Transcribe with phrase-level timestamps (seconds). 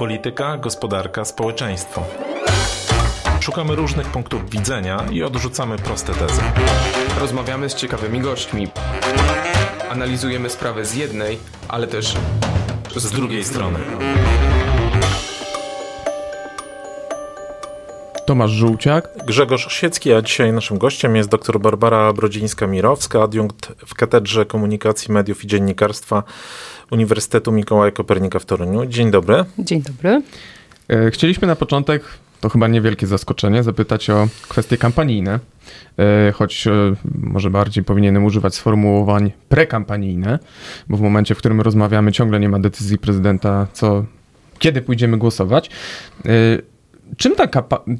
[0.00, 2.04] Polityka, gospodarka, społeczeństwo.
[3.40, 6.42] Szukamy różnych punktów widzenia i odrzucamy proste tezy.
[7.20, 8.68] Rozmawiamy z ciekawymi gośćmi.
[9.90, 12.14] Analizujemy sprawę z jednej, ale też
[12.96, 13.78] z, z drugiej strony.
[18.30, 19.08] Tomasz Żółciak.
[19.26, 25.44] Grzegorz Osiecki, a dzisiaj naszym gościem jest dr Barbara Brodzińska-Mirowska, adiunkt w Katedrze Komunikacji, Mediów
[25.44, 26.22] i Dziennikarstwa
[26.90, 28.86] Uniwersytetu Mikołaja Kopernika w Toruniu.
[28.86, 29.44] Dzień dobry.
[29.58, 30.22] Dzień dobry.
[30.88, 32.02] E, chcieliśmy na początek,
[32.40, 35.38] to chyba niewielkie zaskoczenie, zapytać o kwestie kampanijne,
[35.98, 36.70] e, choć e,
[37.14, 40.38] może bardziej powinienem używać sformułowań prekampanijne,
[40.88, 44.04] bo w momencie, w którym rozmawiamy, ciągle nie ma decyzji prezydenta, co
[44.58, 45.70] kiedy pójdziemy głosować.
[47.16, 47.48] Czym ta,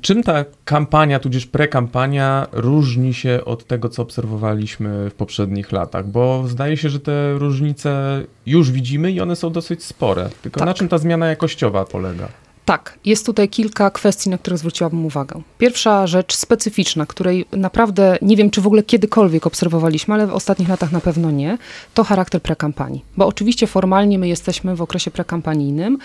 [0.00, 6.09] czym ta kampania, tudzież prekampania różni się od tego, co obserwowaliśmy w poprzednich latach?
[6.09, 10.30] Bo zdaje się, że te różnice już widzimy i one są dosyć spore.
[10.42, 10.66] Tylko tak.
[10.66, 12.29] na czym ta zmiana jakościowa polega?
[12.70, 15.42] Tak, jest tutaj kilka kwestii, na które zwróciłabym uwagę.
[15.59, 20.68] Pierwsza rzecz specyficzna, której naprawdę nie wiem, czy w ogóle kiedykolwiek obserwowaliśmy, ale w ostatnich
[20.68, 21.59] latach na pewno nie,
[21.95, 23.04] to charakter prekampanii.
[23.16, 25.98] Bo oczywiście formalnie my jesteśmy w okresie prekampanijnym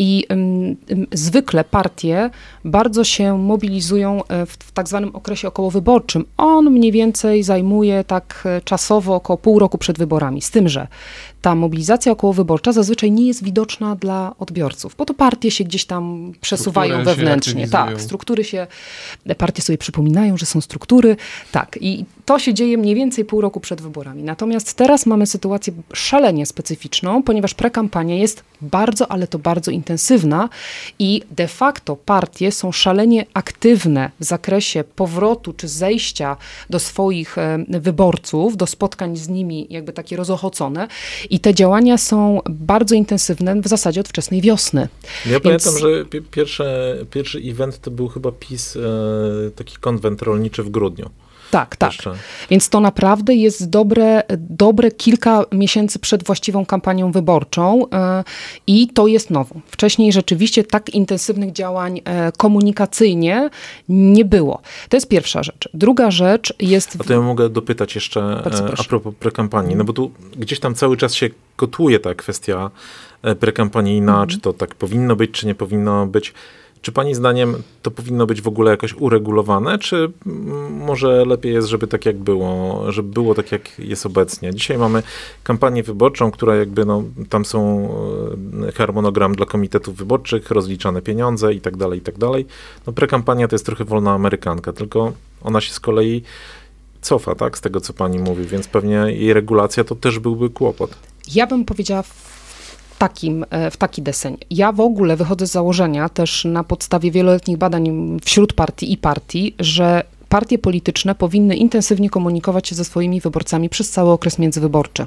[0.00, 0.26] i
[1.12, 2.30] zwykle partie
[2.64, 6.24] bardzo się mobilizują e, w, w tak zwanym okresie okołowyborczym.
[6.36, 10.42] On mniej więcej zajmuje tak e, czasowo około pół roku przed wyborami.
[10.42, 10.88] Z tym, że
[11.42, 16.32] ta mobilizacja okołowyborcza zazwyczaj nie jest widoczna dla odbiorców, bo to partie się gdzieś tam
[16.40, 17.68] przesuwają struktury wewnętrznie.
[17.68, 18.66] Tak, struktury się,
[19.38, 21.16] partie sobie przypominają, że są struktury.
[21.52, 24.22] Tak, i to się dzieje mniej więcej pół roku przed wyborami.
[24.22, 29.89] Natomiast teraz mamy sytuację szalenie specyficzną, ponieważ prekampania jest bardzo, ale to bardzo intensywna
[30.98, 36.36] i de facto partie są szalenie aktywne w zakresie powrotu czy zejścia
[36.70, 40.88] do swoich e, wyborców, do spotkań z nimi jakby takie rozochocone
[41.30, 44.88] i te działania są bardzo intensywne w zasadzie od wczesnej wiosny.
[45.26, 45.42] Ja Więc...
[45.42, 46.64] pamiętam, że pierwszy,
[47.10, 51.10] pierwszy event to był chyba PiS, e, taki konwent rolniczy w grudniu.
[51.50, 51.92] Tak, tak.
[51.92, 52.14] Jeszcze.
[52.50, 58.24] Więc to naprawdę jest dobre, dobre kilka miesięcy przed właściwą kampanią wyborczą e,
[58.66, 59.54] i to jest nowo.
[59.66, 63.50] Wcześniej rzeczywiście tak intensywnych działań e, komunikacyjnie
[63.88, 64.62] nie było.
[64.88, 65.68] To jest pierwsza rzecz.
[65.74, 66.96] Druga rzecz jest...
[67.00, 70.74] A to ja mogę dopytać jeszcze e, a propos prekampanii, no bo tu gdzieś tam
[70.74, 72.70] cały czas się kotuje ta kwestia
[73.40, 74.28] prekampanijna, mhm.
[74.28, 76.34] czy to tak powinno być, czy nie powinno być.
[76.82, 80.12] Czy Pani zdaniem to powinno być w ogóle jakoś uregulowane, czy
[80.70, 84.54] może lepiej jest, żeby tak jak było, żeby było tak jak jest obecnie?
[84.54, 85.02] Dzisiaj mamy
[85.42, 87.88] kampanię wyborczą, która jakby, no, tam są
[88.68, 92.46] e, harmonogram dla komitetów wyborczych, rozliczane pieniądze i tak dalej, i tak dalej.
[92.86, 95.12] No prekampania to jest trochę wolna amerykanka, tylko
[95.42, 96.22] ona się z kolei
[97.00, 100.90] cofa, tak, z tego co pani mówi, więc pewnie jej regulacja to też byłby kłopot.
[101.34, 102.02] Ja bym powiedziała
[103.00, 104.36] takim, e, w taki deseń.
[104.50, 109.54] Ja w ogóle wychodzę z założenia też na podstawie wieloletnich badań wśród partii i partii,
[109.58, 115.06] że partie polityczne powinny intensywnie komunikować się ze swoimi wyborcami przez cały okres międzywyborczy.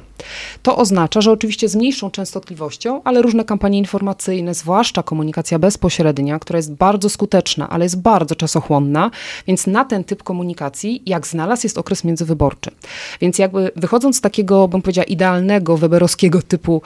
[0.63, 6.57] To oznacza, że oczywiście z mniejszą częstotliwością, ale różne kampanie informacyjne, zwłaszcza komunikacja bezpośrednia, która
[6.57, 9.11] jest bardzo skuteczna, ale jest bardzo czasochłonna,
[9.47, 12.71] więc na ten typ komunikacji, jak znalazł, jest okres międzywyborczy.
[13.21, 16.81] Więc jakby wychodząc z takiego, bym powiedziała, idealnego, weberowskiego typu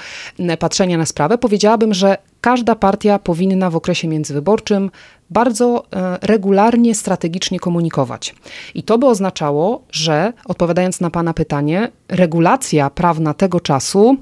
[0.59, 4.91] patrzenia na sprawę, powiedziałabym, że każda partia powinna w okresie międzywyborczym
[5.29, 8.35] bardzo e, regularnie, strategicznie komunikować.
[8.75, 14.17] I to by oznaczało, że odpowiadając na Pana pytanie, regulacja prawna tego czasu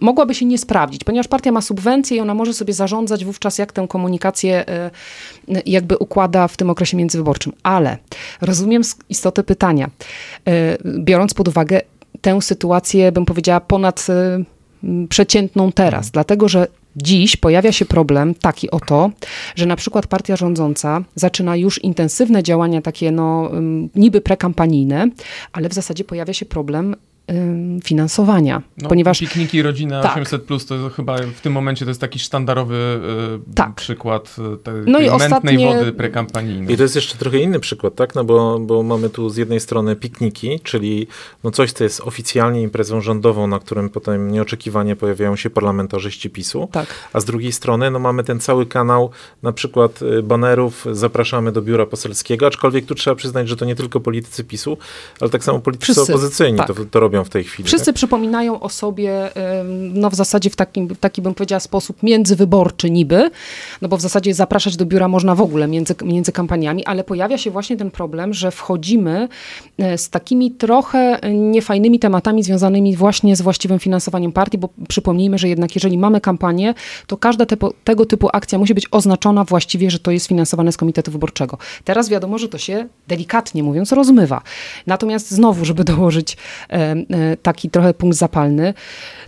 [0.00, 3.72] mogłaby się nie sprawdzić, ponieważ partia ma subwencje i ona może sobie zarządzać wówczas, jak
[3.72, 4.90] tę komunikację e,
[5.66, 7.52] jakby układa w tym okresie międzywyborczym.
[7.62, 7.98] Ale
[8.40, 9.90] rozumiem istotę pytania,
[10.48, 11.80] e, biorąc pod uwagę
[12.20, 14.06] tę sytuację, bym powiedziała, ponad
[15.08, 16.66] przeciętną teraz, dlatego że
[16.96, 19.10] Dziś pojawia się problem taki oto,
[19.56, 23.50] że na przykład partia rządząca zaczyna już intensywne działania takie no
[23.94, 25.08] niby prekampanijne,
[25.52, 26.96] ale w zasadzie pojawia się problem
[27.84, 28.62] finansowania.
[28.78, 30.12] No, ponieważ pikniki rodzina tak.
[30.12, 33.00] 800 plus to chyba w tym momencie to jest taki sztandarowy
[33.50, 33.74] e, tak.
[33.74, 35.66] przykład e, tej no i ostatnie...
[35.66, 36.74] wody prekampanijnej.
[36.74, 38.14] I to jest jeszcze trochę inny przykład, tak?
[38.14, 41.06] No bo, bo mamy tu z jednej strony pikniki, czyli
[41.44, 46.68] no coś, co jest oficjalnie imprezą rządową, na którym potem nieoczekiwanie pojawiają się parlamentarzyści PiSu,
[46.72, 46.86] tak.
[47.12, 49.10] a z drugiej strony no mamy ten cały kanał
[49.42, 53.74] na przykład e, banerów zapraszamy do biura poselskiego, aczkolwiek tu trzeba przyznać, że to nie
[53.74, 54.78] tylko politycy PiSu,
[55.20, 56.12] ale tak samo politycy Wszyscy.
[56.12, 56.66] opozycyjni tak.
[56.66, 57.66] to, to robią robią w tej chwili.
[57.66, 57.94] Wszyscy tak?
[57.94, 59.30] przypominają o sobie,
[59.94, 63.30] no w zasadzie w takim, taki bym powiedziała sposób międzywyborczy niby,
[63.82, 67.38] no bo w zasadzie zapraszać do biura można w ogóle między, między kampaniami, ale pojawia
[67.38, 69.28] się właśnie ten problem, że wchodzimy
[69.78, 75.48] e, z takimi trochę niefajnymi tematami związanymi właśnie z właściwym finansowaniem partii, bo przypomnijmy, że
[75.48, 76.74] jednak jeżeli mamy kampanię,
[77.06, 80.76] to każda te, tego typu akcja musi być oznaczona właściwie, że to jest finansowane z
[80.76, 81.58] Komitetu Wyborczego.
[81.84, 84.42] Teraz wiadomo, że to się delikatnie mówiąc rozmywa.
[84.86, 86.36] Natomiast znowu, żeby dołożyć
[87.42, 88.74] taki trochę punkt zapalny,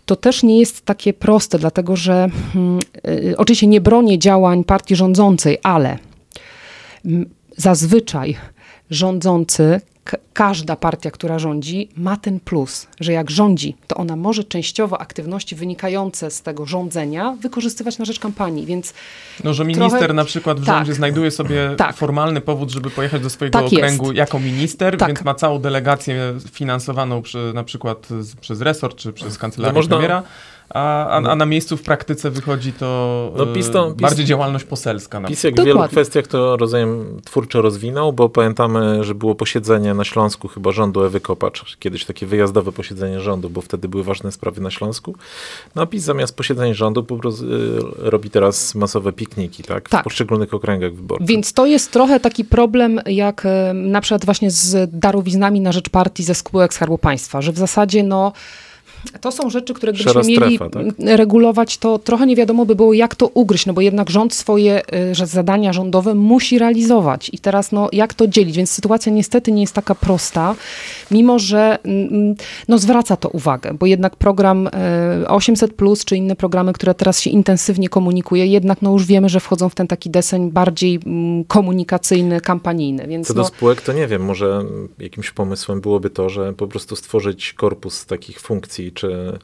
[0.06, 2.78] to też nie jest takie proste, dlatego że hmm,
[3.30, 5.98] e, oczywiście nie bronię działań partii rządzącej, ale
[7.04, 8.36] mm, zazwyczaj
[8.90, 9.80] rządzący
[10.32, 15.56] każda partia, która rządzi, ma ten plus, że jak rządzi, to ona może częściowo aktywności
[15.56, 18.94] wynikające z tego rządzenia wykorzystywać na rzecz kampanii, więc...
[19.44, 20.14] No, że minister trochę...
[20.14, 21.96] na przykład w tak, rządzie znajduje sobie tak.
[21.96, 24.16] formalny powód, żeby pojechać do swojego tak okręgu jest.
[24.16, 25.08] jako minister, tak.
[25.08, 29.96] więc ma całą delegację finansowaną przy, na przykład z, przez resort czy przez kancelarię można...
[29.96, 30.22] premiera
[30.74, 34.64] a, a, a, na miejscu w praktyce wychodzi to no, PiS to, PiS, bardziej działalność
[34.64, 35.20] poselska.
[35.20, 39.94] Na PiS jak w wielu kwestiach to rozumiem twórczo rozwinął, bo pamiętamy, że było posiedzenie
[39.94, 44.32] na Śląsku chyba rządu Ewy Kopacz, kiedyś takie wyjazdowe posiedzenie rządu, bo wtedy były ważne
[44.32, 45.14] sprawy na Śląsku.
[45.74, 47.50] No a PiS zamiast posiedzeń rządu po prostu y,
[47.96, 49.88] robi teraz masowe pikniki, tak?
[49.88, 50.04] W tak.
[50.04, 51.28] poszczególnych okręgach wyborczych.
[51.28, 55.88] Więc to jest trochę taki problem jak y, na przykład właśnie z darowiznami na rzecz
[55.88, 58.32] partii ze spółek Skarbu Państwa, że w zasadzie no
[59.20, 60.84] to są rzeczy, które gdybyśmy strefa, mieli tak?
[60.98, 64.82] regulować, to trochę nie wiadomo by było, jak to ugryźć, no bo jednak rząd swoje
[65.20, 69.60] y, zadania rządowe musi realizować i teraz no, jak to dzielić, więc sytuacja niestety nie
[69.60, 70.54] jest taka prosta,
[71.10, 72.34] mimo że mm, mm,
[72.68, 74.68] no, zwraca to uwagę, bo jednak program
[75.26, 79.40] 800+, plus, czy inne programy, które teraz się intensywnie komunikuje, jednak no już wiemy, że
[79.40, 83.06] wchodzą w ten taki deseń bardziej mm, komunikacyjny, kampanijny.
[83.06, 84.64] Więc Co no, do spółek, to nie wiem, może
[84.98, 89.38] jakimś pomysłem byłoby to, że po prostu stworzyć korpus takich funkcji, czy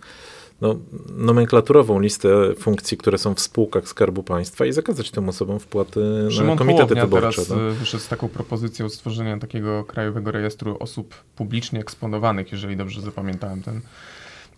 [0.60, 0.76] no,
[1.16, 6.00] nomenklaturową listę funkcji, które są w spółkach Skarbu Państwa i zakazać tym osobom wpłaty
[6.30, 7.42] Szymon na komitety wyborcze.
[7.42, 7.70] teraz no.
[7.70, 13.80] wyszedł z taką propozycją stworzenia takiego krajowego rejestru osób publicznie eksponowanych, jeżeli dobrze zapamiętałem ten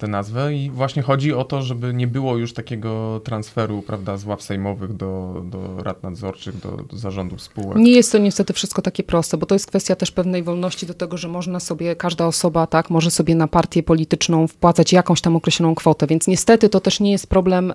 [0.03, 4.25] tę nazwę i właśnie chodzi o to, żeby nie było już takiego transferu, prawda, z
[4.25, 7.79] ław sejmowych do, do rad nadzorczych, do, do zarządów spółek.
[7.79, 10.95] Nie jest to niestety wszystko takie proste, bo to jest kwestia też pewnej wolności do
[10.95, 15.37] tego, że można sobie, każda osoba, tak, może sobie na partię polityczną wpłacać jakąś tam
[15.37, 17.73] określoną kwotę, więc niestety to też nie jest problem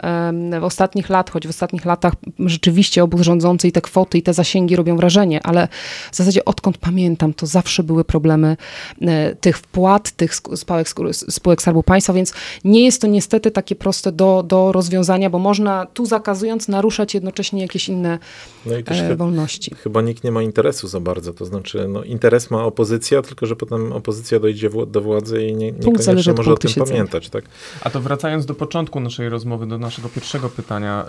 [0.60, 4.34] w ostatnich lat, choć w ostatnich latach rzeczywiście obóz rządzący i te kwoty i te
[4.34, 5.68] zasięgi robią wrażenie, ale
[6.12, 8.58] w zasadzie odkąd pamiętam, to zawsze były problemy
[9.02, 12.34] e, tych wpłat, tych spółek, spółek Skarbu Państwa, więc
[12.64, 17.62] nie jest to niestety takie proste do, do rozwiązania, bo można tu zakazując naruszać jednocześnie
[17.62, 18.20] jakieś inne
[18.66, 19.76] no i też e, wolności.
[19.76, 23.56] Chyba nikt nie ma interesu za bardzo, to znaczy no, interes ma opozycja, tylko że
[23.56, 26.92] potem opozycja dojdzie do władzy i nie, niekoniecznie może o tym siedzenia.
[26.92, 27.30] pamiętać.
[27.30, 27.46] Tak?
[27.82, 31.06] A to wracając do początku naszej rozmowy, do naszego pierwszego pytania,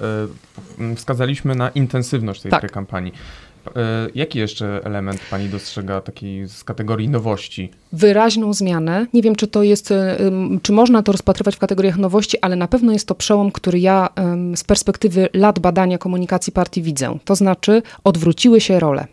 [0.80, 2.72] y, wskazaliśmy na intensywność tej tak.
[2.72, 3.12] kampanii.
[3.76, 7.70] E, jaki jeszcze element pani dostrzega takiej z kategorii nowości?
[7.92, 9.06] Wyraźną zmianę.
[9.14, 10.18] Nie wiem, czy to jest, e,
[10.62, 14.08] czy można to rozpatrywać w kategoriach nowości, ale na pewno jest to przełom, który ja
[14.54, 17.18] z perspektywy lat badania komunikacji partii widzę.
[17.24, 19.06] To znaczy, odwróciły się role.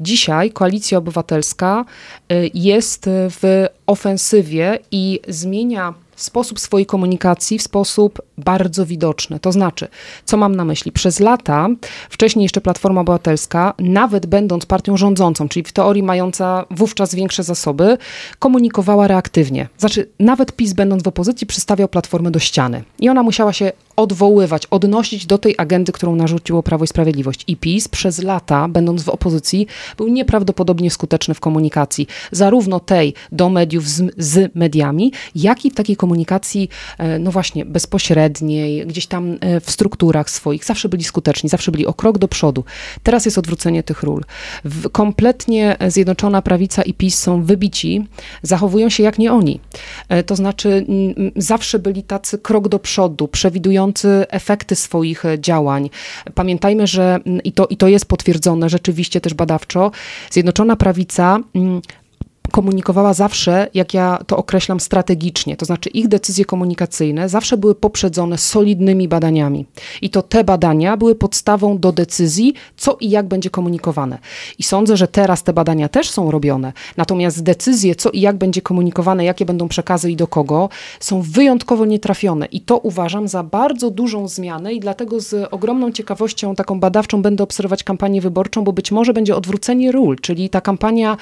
[0.00, 1.84] Dzisiaj Koalicja Obywatelska
[2.28, 5.94] e, jest w ofensywie i zmienia
[6.24, 9.40] sposób swojej komunikacji w sposób bardzo widoczny.
[9.40, 9.88] To znaczy,
[10.24, 10.92] co mam na myśli?
[10.92, 11.68] Przez lata,
[12.10, 17.98] wcześniej jeszcze Platforma Obywatelska, nawet będąc partią rządzącą, czyli w teorii mająca wówczas większe zasoby,
[18.38, 19.68] komunikowała reaktywnie.
[19.78, 22.82] Znaczy, nawet PiS będąc w opozycji przystawiał Platformę do ściany.
[22.98, 27.44] I ona musiała się odwoływać, odnosić do tej agendy, którą narzuciło Prawo i Sprawiedliwość.
[27.46, 33.48] I PiS przez lata, będąc w opozycji, był nieprawdopodobnie skuteczny w komunikacji, zarówno tej do
[33.48, 39.36] mediów z, z mediami, jak i w takiej komunikacji, e, no właśnie, bezpośredniej, gdzieś tam
[39.40, 40.64] e, w strukturach swoich.
[40.64, 42.64] Zawsze byli skuteczni, zawsze byli o krok do przodu.
[43.02, 44.24] Teraz jest odwrócenie tych ról.
[44.92, 48.06] Kompletnie Zjednoczona Prawica i PiS są wybici,
[48.42, 49.60] zachowują się jak nie oni.
[50.08, 50.86] E, to znaczy,
[51.36, 53.28] zawsze byli tacy krok do przodu,
[53.82, 55.90] przewidujący efekty swoich działań.
[56.34, 59.90] Pamiętajmy, że mm, i to, i to jest potwierdzone rzeczywiście też badawczo,
[60.30, 61.82] Zjednoczona Prawica mm,
[62.52, 65.56] komunikowała zawsze, jak ja to określam, strategicznie.
[65.56, 69.66] To znaczy ich decyzje komunikacyjne zawsze były poprzedzone solidnymi badaniami.
[70.02, 74.18] I to te badania były podstawą do decyzji, co i jak będzie komunikowane.
[74.58, 76.72] I sądzę, że teraz te badania też są robione.
[76.96, 80.68] Natomiast decyzje, co i jak będzie komunikowane, jakie będą przekazy i do kogo,
[81.00, 82.46] są wyjątkowo nietrafione.
[82.46, 87.44] I to uważam za bardzo dużą zmianę i dlatego z ogromną ciekawością taką badawczą będę
[87.44, 91.16] obserwować kampanię wyborczą, bo być może będzie odwrócenie ról, czyli ta kampania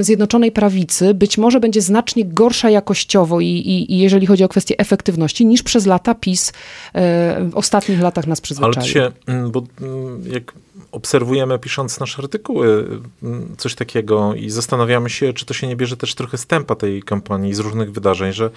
[0.00, 4.78] Zjednoczonej Prawicy być może będzie znacznie gorsza jakościowo i, i, i jeżeli chodzi o kwestię
[4.78, 6.52] efektywności, niż przez lata PiS
[6.94, 8.74] e, w ostatnich latach nas przyzwyczaił.
[8.76, 10.52] Ale się, mm, bo mm, jak
[10.92, 12.88] obserwujemy, pisząc nasze artykuły,
[13.22, 17.02] mm, coś takiego i zastanawiamy się, czy to się nie bierze też trochę stępa tej
[17.02, 18.50] kampanii z różnych wydarzeń, że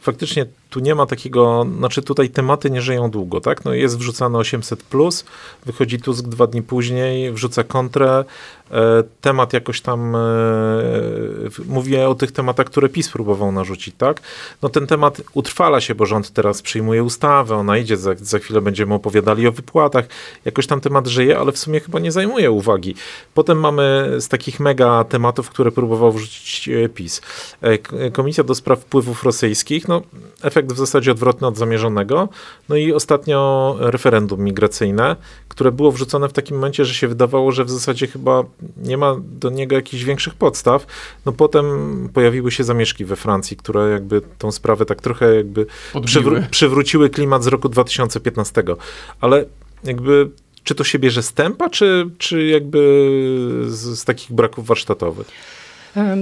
[0.00, 3.64] faktycznie tu nie ma takiego, znaczy tutaj tematy nie żyją długo, tak?
[3.64, 5.24] No jest wrzucane 800, plus,
[5.66, 8.24] wychodzi Tusk dwa dni później, wrzuca kontrę,
[8.70, 10.18] e, temat jakoś tam, e,
[11.66, 14.20] mówię o tych tematach, które PiS próbował narzucić, tak?
[14.62, 18.60] No ten temat utrwala się, bo rząd teraz przyjmuje ustawę, ona idzie, za, za chwilę
[18.60, 20.04] będziemy opowiadali o wypłatach,
[20.44, 22.94] jakoś tam temat żyje, ale w sumie chyba nie zajmuje uwagi.
[23.34, 27.20] Potem mamy z takich mega tematów, które próbował wrzucić e, PiS.
[28.12, 30.02] Komisja do spraw wpływów rosyjskich, no
[30.42, 32.28] efekt w zasadzie odwrotny od zamierzonego.
[32.68, 35.16] No i ostatnio referendum migracyjne,
[35.48, 38.44] które było wrzucone w takim momencie, że się wydawało, że w zasadzie chyba
[38.76, 40.86] nie ma do niego jakichś większych podstaw.
[41.26, 41.64] No potem
[42.14, 45.66] pojawiły się zamieszki we Francji, które jakby tą sprawę tak trochę jakby
[46.04, 48.62] przywró przywróciły klimat z roku 2015.
[49.20, 49.44] Ale
[49.84, 50.30] jakby
[50.64, 52.78] czy to się bierze z tempa, czy, czy jakby
[53.68, 55.28] z, z takich braków warsztatowych?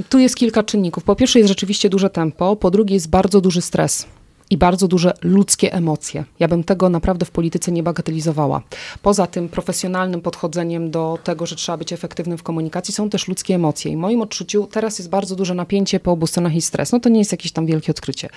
[0.08, 1.04] Tu jest kilka czynników.
[1.04, 4.06] Po pierwsze jest rzeczywiście duże tempo, po drugie jest bardzo duży stres
[4.50, 6.24] i bardzo duże ludzkie emocje.
[6.38, 8.62] Ja bym tego naprawdę w polityce nie bagatelizowała.
[9.02, 13.54] Poza tym profesjonalnym podchodzeniem do tego, że trzeba być efektywnym w komunikacji, są też ludzkie
[13.54, 13.92] emocje.
[13.92, 16.92] I w moim odczuciu teraz jest bardzo duże napięcie po obu stronach i stres.
[16.92, 18.28] No to nie jest jakieś tam wielkie odkrycie.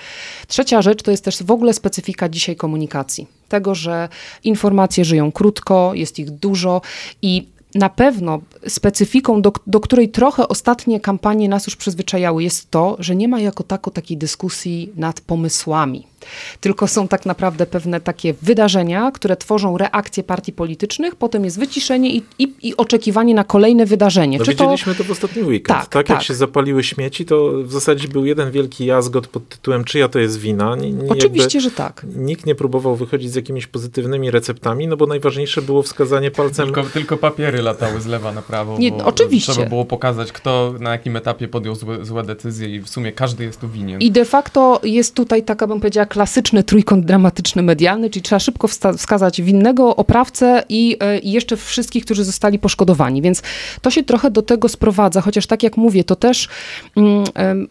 [0.48, 3.26] Trzecia rzecz to jest też w ogóle specyfika dzisiaj komunikacji.
[3.48, 4.08] Tego, że
[4.44, 6.80] informacje żyją krótko, jest ich dużo
[7.22, 12.96] i na pewno specyfiką, do, do, której trochę ostatnie kampanie nas już przyzwyczajały, jest to,
[12.98, 16.11] że nie ma jako tako takiej dyskusji nad pomysłami
[16.60, 22.10] tylko są tak naprawdę pewne takie wydarzenia, które tworzą reakcje partii politycznych, potem jest wyciszenie
[22.10, 24.38] i, i, i oczekiwanie na kolejne wydarzenie.
[24.38, 24.98] No Czy widzieliśmy to...
[24.98, 25.78] to w ostatni weekend.
[25.78, 29.48] Tak, tak, tak, jak się zapaliły śmieci, to w zasadzie był jeden wielki jazgot pod
[29.48, 30.76] tytułem czyja to jest wina.
[31.08, 32.06] Oczywiście, że tak.
[32.16, 36.66] Nikt nie próbował wychodzić z jakimiś pozytywnymi receptami, no bo najważniejsze było wskazanie palcem...
[36.66, 38.78] Tylko, tylko papiery latały z lewa na prawo.
[38.78, 39.52] Nie, oczywiście.
[39.52, 43.44] Trzeba było pokazać, kto na jakim etapie podjął złe, złe decyzje i w sumie każdy
[43.44, 44.00] jest tu winien.
[44.00, 48.68] I de facto jest tutaj taka, bym powiedziała, klasyczny trójkąt dramatyczny medialny, czyli trzeba szybko
[48.96, 53.22] wskazać winnego, oprawcę i, e, i jeszcze wszystkich, którzy zostali poszkodowani.
[53.22, 53.42] Więc
[53.82, 56.48] to się trochę do tego sprowadza, chociaż tak jak mówię, to też
[56.96, 57.24] mm,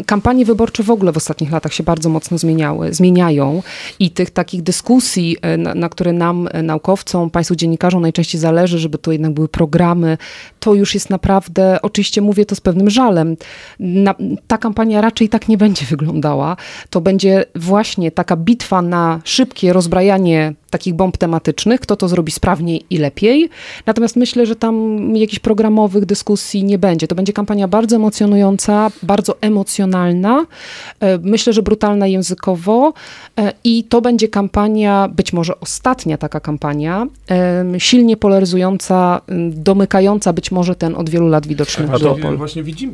[0.06, 3.64] kampanie wyborcze w ogóle w ostatnich latach się bardzo mocno zmieniały, zmieniają
[4.00, 8.80] i tych takich dyskusji, e, na, na które nam, e, naukowcom, państwu dziennikarzom najczęściej zależy,
[8.80, 10.18] żeby to jednak były programy,
[10.60, 13.38] to już jest naprawdę, oczywiście mówię to z pewnym żalem,
[13.80, 14.16] na,
[14.48, 16.58] ta kampania raczej tak nie będzie wyglądała.
[16.90, 22.86] To będzie właśnie taka bitwa na szybkie rozbrajanie takich bomb tematycznych, kto to zrobi sprawniej
[22.90, 23.50] i lepiej.
[23.86, 27.08] Natomiast myślę, że tam jakichś programowych dyskusji nie będzie.
[27.08, 30.46] To będzie kampania bardzo emocjonująca, bardzo emocjonalna,
[31.00, 32.94] e, myślę, że brutalna językowo
[33.38, 37.08] e, i to będzie kampania, być może ostatnia taka kampania,
[37.78, 42.94] silnie polaryzująca, domykająca być może ten od wielu lat widoczny a to Właśnie widzimy,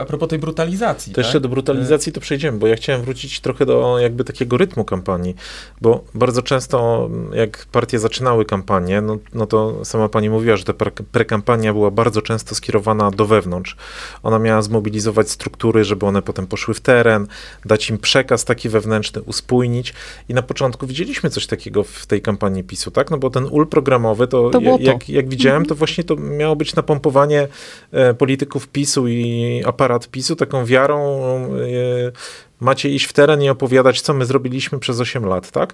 [0.00, 1.12] a propos tej brutalizacji.
[1.12, 1.24] To tak?
[1.24, 5.34] jeszcze do brutalizacji to przejdziemy, bo ja chciałem wrócić trochę do jakby takiego rytmu kampanii,
[5.80, 10.72] bo bardzo często jak partie zaczynały kampanię, no, no to sama pani mówiła, że ta
[11.12, 13.76] prekampania była bardzo często skierowana do wewnątrz.
[14.22, 17.26] Ona miała zmobilizować struktury, żeby one potem poszły w teren,
[17.64, 19.94] dać im przekaz taki wewnętrzny, uspójnić.
[20.28, 23.10] I na początku widzieliśmy coś takiego w tej kampanii PiSu, tak?
[23.10, 26.74] No bo ten ul programowy, to, to jak, jak widziałem, to właśnie to miało być
[26.74, 27.48] napompowanie
[27.92, 30.98] e, polityków PiSu i aparat PiSu taką wiarą
[31.44, 35.72] e, macie iść w teren i opowiadać, co my zrobiliśmy przez 8 lat, tak?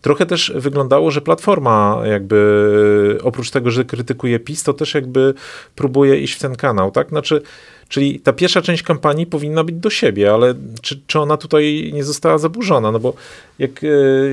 [0.00, 5.34] Trochę też wyglądało, że Platforma jakby, oprócz tego, że krytykuje PiS, to też jakby
[5.74, 7.08] próbuje iść w ten kanał, tak?
[7.08, 7.42] Znaczy,
[7.88, 12.04] Czyli ta pierwsza część kampanii powinna być do siebie, ale czy, czy ona tutaj nie
[12.04, 12.92] została zaburzona?
[12.92, 13.14] No bo
[13.58, 13.88] jak, e,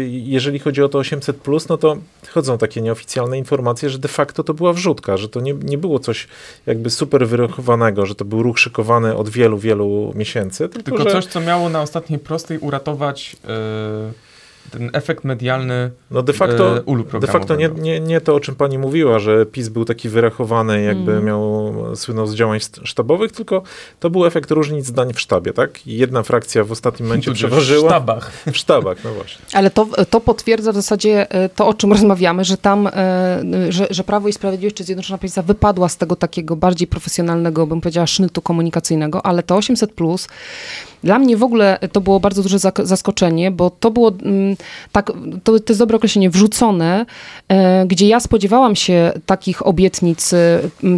[0.07, 1.37] jeżeli chodzi o to 800,
[1.69, 1.97] no to
[2.29, 5.99] chodzą takie nieoficjalne informacje, że de facto to była wrzutka, że to nie, nie było
[5.99, 6.27] coś
[6.65, 10.69] jakby super wyrokowanego, że to był ruch szykowany od wielu, wielu miesięcy.
[10.69, 11.11] Tylko, tylko że...
[11.11, 13.35] coś, co miało na ostatniej prostej uratować.
[13.43, 14.32] Yy
[14.71, 18.55] ten efekt medialny no de facto, e, de facto nie, nie, nie to, o czym
[18.55, 21.25] pani mówiła, że PiS był taki wyrachowany, jakby mm.
[21.25, 23.63] miał, słynął z działań sztabowych, tylko
[23.99, 25.87] to był efekt różnic zdań w sztabie, tak?
[25.87, 27.89] Jedna frakcja w ostatnim momencie tu przeważyła.
[27.89, 28.31] W sztabach.
[28.51, 29.45] W sztabach, no właśnie.
[29.53, 33.87] Ale to, to potwierdza w zasadzie e, to, o czym rozmawiamy, że tam, e, że,
[33.89, 38.07] że Prawo i Sprawiedliwość czy Zjednoczona Prawica wypadła z tego takiego bardziej profesjonalnego, bym powiedziała,
[38.07, 40.27] sznytu komunikacyjnego, ale to 800+, plus
[41.03, 44.55] dla mnie w ogóle to było bardzo duże zaskoczenie, bo to było mm,
[44.91, 45.11] tak,
[45.43, 47.05] to, to jest dobre określenie, wrzucone,
[47.47, 50.31] e, gdzie ja spodziewałam się takich obietnic,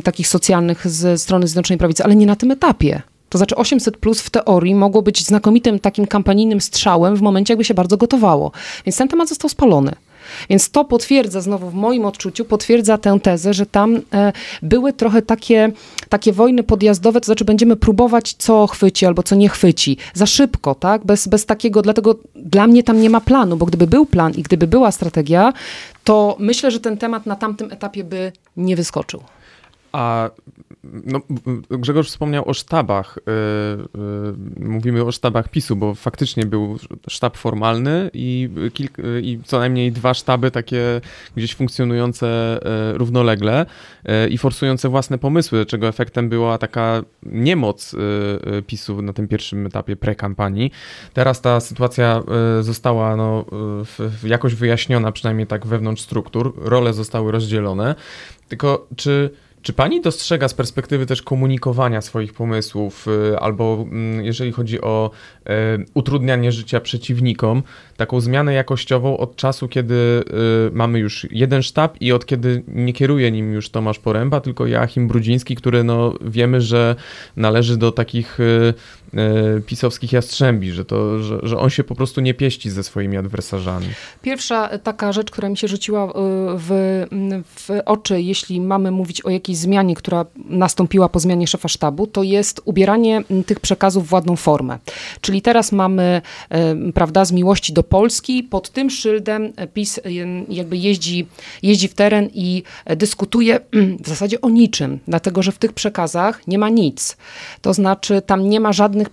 [0.04, 3.02] takich socjalnych ze strony Zjednoczonej Prawicy, ale nie na tym etapie.
[3.30, 7.64] To znaczy 800 plus w teorii mogło być znakomitym takim kampanijnym strzałem w momencie, jakby
[7.64, 8.52] się bardzo gotowało.
[8.86, 9.92] Więc ten temat został spalony.
[10.50, 15.22] Więc to potwierdza znowu w moim odczuciu, potwierdza tę tezę, że tam e, były trochę
[15.22, 15.72] takie,
[16.10, 19.98] takie wojny podjazdowe, to znaczy będziemy próbować, co chwyci albo co nie chwyci.
[20.14, 21.06] Za szybko, tak?
[21.06, 24.44] Bez, bez takiego, dlatego dla mnie tam nie ma planu, bo gdyby był plan i
[24.44, 25.54] gdyby była strategia,
[26.04, 29.24] to myślę, że ten temat na tamtym etapie by nie wyskoczył.
[29.92, 30.30] A
[31.06, 31.22] no,
[31.70, 33.18] Grzegorz wspomniał o sztabach.
[33.28, 34.02] Yy,
[34.60, 36.78] yy, mówimy o sztabach PiSu, bo faktycznie był
[37.10, 41.02] sztab formalny i, kilk, i co najmniej dwa sztaby takie
[41.36, 42.60] gdzieś funkcjonujące
[42.92, 43.66] yy, równolegle
[44.30, 47.96] i forsujące własne pomysły, czego efektem była taka niemoc
[48.68, 50.72] PiSu na tym pierwszym etapie prekampanii.
[51.14, 52.24] Teraz ta sytuacja
[52.62, 53.46] została no,
[54.24, 56.54] jakoś wyjaśniona, przynajmniej tak wewnątrz struktur.
[56.58, 57.96] Role zostały rozdzielone.
[58.50, 59.30] Tylko czy
[59.66, 65.12] czy pani dostrzega z perspektywy też komunikowania swoich pomysłów, y, albo mm, jeżeli chodzi o
[65.42, 65.52] y,
[65.94, 67.64] utrudnianie życia przeciwnikom,
[67.98, 72.94] taką zmianę jakościową od czasu, kiedy y, mamy już jeden sztab i od kiedy nie
[72.94, 76.96] kieruje nim już Tomasz Poręba, tylko Joachim Brudziński, który no, wiemy, że
[77.36, 78.38] należy do takich
[79.66, 83.88] pisowskich jastrzębi, że, to, że, że on się po prostu nie pieści ze swoimi adwersarzami.
[84.22, 86.14] Pierwsza taka rzecz, która mi się rzuciła
[86.58, 86.70] w,
[87.56, 92.08] w oczy, jeśli mamy mówić o jakiejś jakiejś zmianie, która nastąpiła po zmianie szefa sztabu,
[92.08, 94.80] to jest ubieranie tych przekazów w ładną formę.
[95.22, 96.22] Czyli teraz mamy,
[96.94, 100.00] prawda, z miłości do Polski, pod tym szyldem PiS
[100.50, 101.28] jakby jeździ,
[101.64, 103.60] jeździ w teren i dyskutuje
[104.04, 107.18] w zasadzie o niczym, dlatego że w tych przekazach nie ma nic.
[107.62, 109.08] To znaczy tam nie ma żadnych,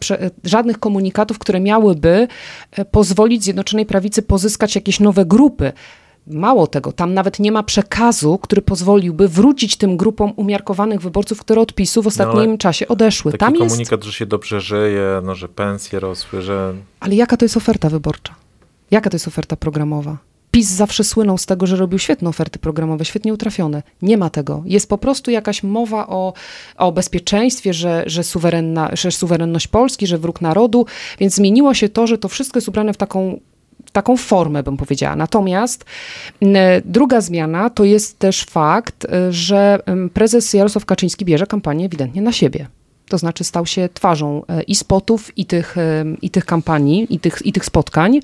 [0.45, 2.29] żadnych komunikatów, które miałyby
[2.73, 5.73] e, pozwolić Zjednoczonej Prawicy pozyskać jakieś nowe grupy.
[6.27, 11.61] Mało tego, tam nawet nie ma przekazu, który pozwoliłby wrócić tym grupom umiarkowanych wyborców, które
[11.61, 13.33] od PiSu w ostatnim no, czasie odeszły.
[13.33, 14.05] Taki tam komunikat, jest...
[14.05, 16.75] że się dobrze żyje, no, że pensje rosły, że...
[17.01, 18.35] Ale jaka to jest oferta wyborcza?
[18.91, 20.17] Jaka to jest oferta programowa?
[20.51, 23.83] PiS zawsze słynął z tego, że robił świetne oferty programowe, świetnie utrafione.
[24.03, 24.63] Nie ma tego.
[24.67, 26.33] Jest po prostu jakaś mowa o,
[26.77, 30.87] o bezpieczeństwie, że, że, suwerenna, że suwerenność Polski, że wróg narodu,
[31.19, 33.41] więc zmieniło się to, że to wszystko jest ubrane w taką
[33.93, 35.17] taką formę, bym powiedziała.
[35.17, 35.85] Natomiast
[36.85, 39.79] druga zmiana to jest też fakt, y, że
[40.15, 42.67] prezes Jarosław Kaczyński bierze kampanię ewidentnie na siebie.
[43.09, 45.77] To znaczy stał się twarzą y, i spotów, i tych,
[46.23, 48.21] i tych kampanii, i tych, i tych spotkań.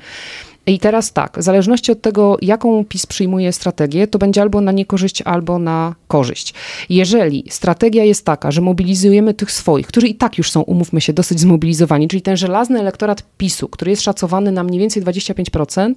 [0.68, 4.72] I teraz tak, w zależności od tego, jaką PiS przyjmuje strategię, to będzie albo na
[4.72, 6.54] niekorzyść, albo na korzyść.
[6.88, 11.12] Jeżeli strategia jest taka, że mobilizujemy tych swoich, którzy i tak już są, umówmy się,
[11.12, 15.94] dosyć zmobilizowani, czyli ten żelazny elektorat PiSu, który jest szacowany na mniej więcej 25%,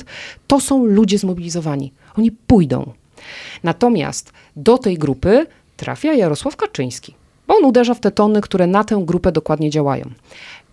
[0.47, 1.93] to są ludzie zmobilizowani.
[2.17, 2.91] Oni pójdą.
[3.63, 5.45] Natomiast do tej grupy
[5.77, 7.15] trafia Jarosław Kaczyński,
[7.47, 10.09] bo on uderza w te tony, które na tę grupę dokładnie działają.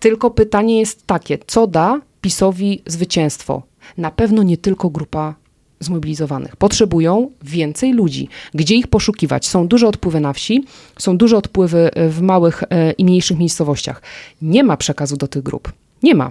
[0.01, 3.63] Tylko pytanie jest takie, co da PiSowi zwycięstwo?
[3.96, 5.35] Na pewno nie tylko grupa
[5.81, 6.57] zmobilizowanych.
[6.57, 8.29] Potrzebują więcej ludzi.
[8.55, 9.48] Gdzie ich poszukiwać?
[9.48, 10.64] Są duże odpływy na wsi,
[10.98, 14.03] są duże odpływy e, w małych e, i mniejszych miejscowościach.
[14.42, 15.72] Nie ma przekazu do tych grup.
[16.03, 16.31] Nie ma.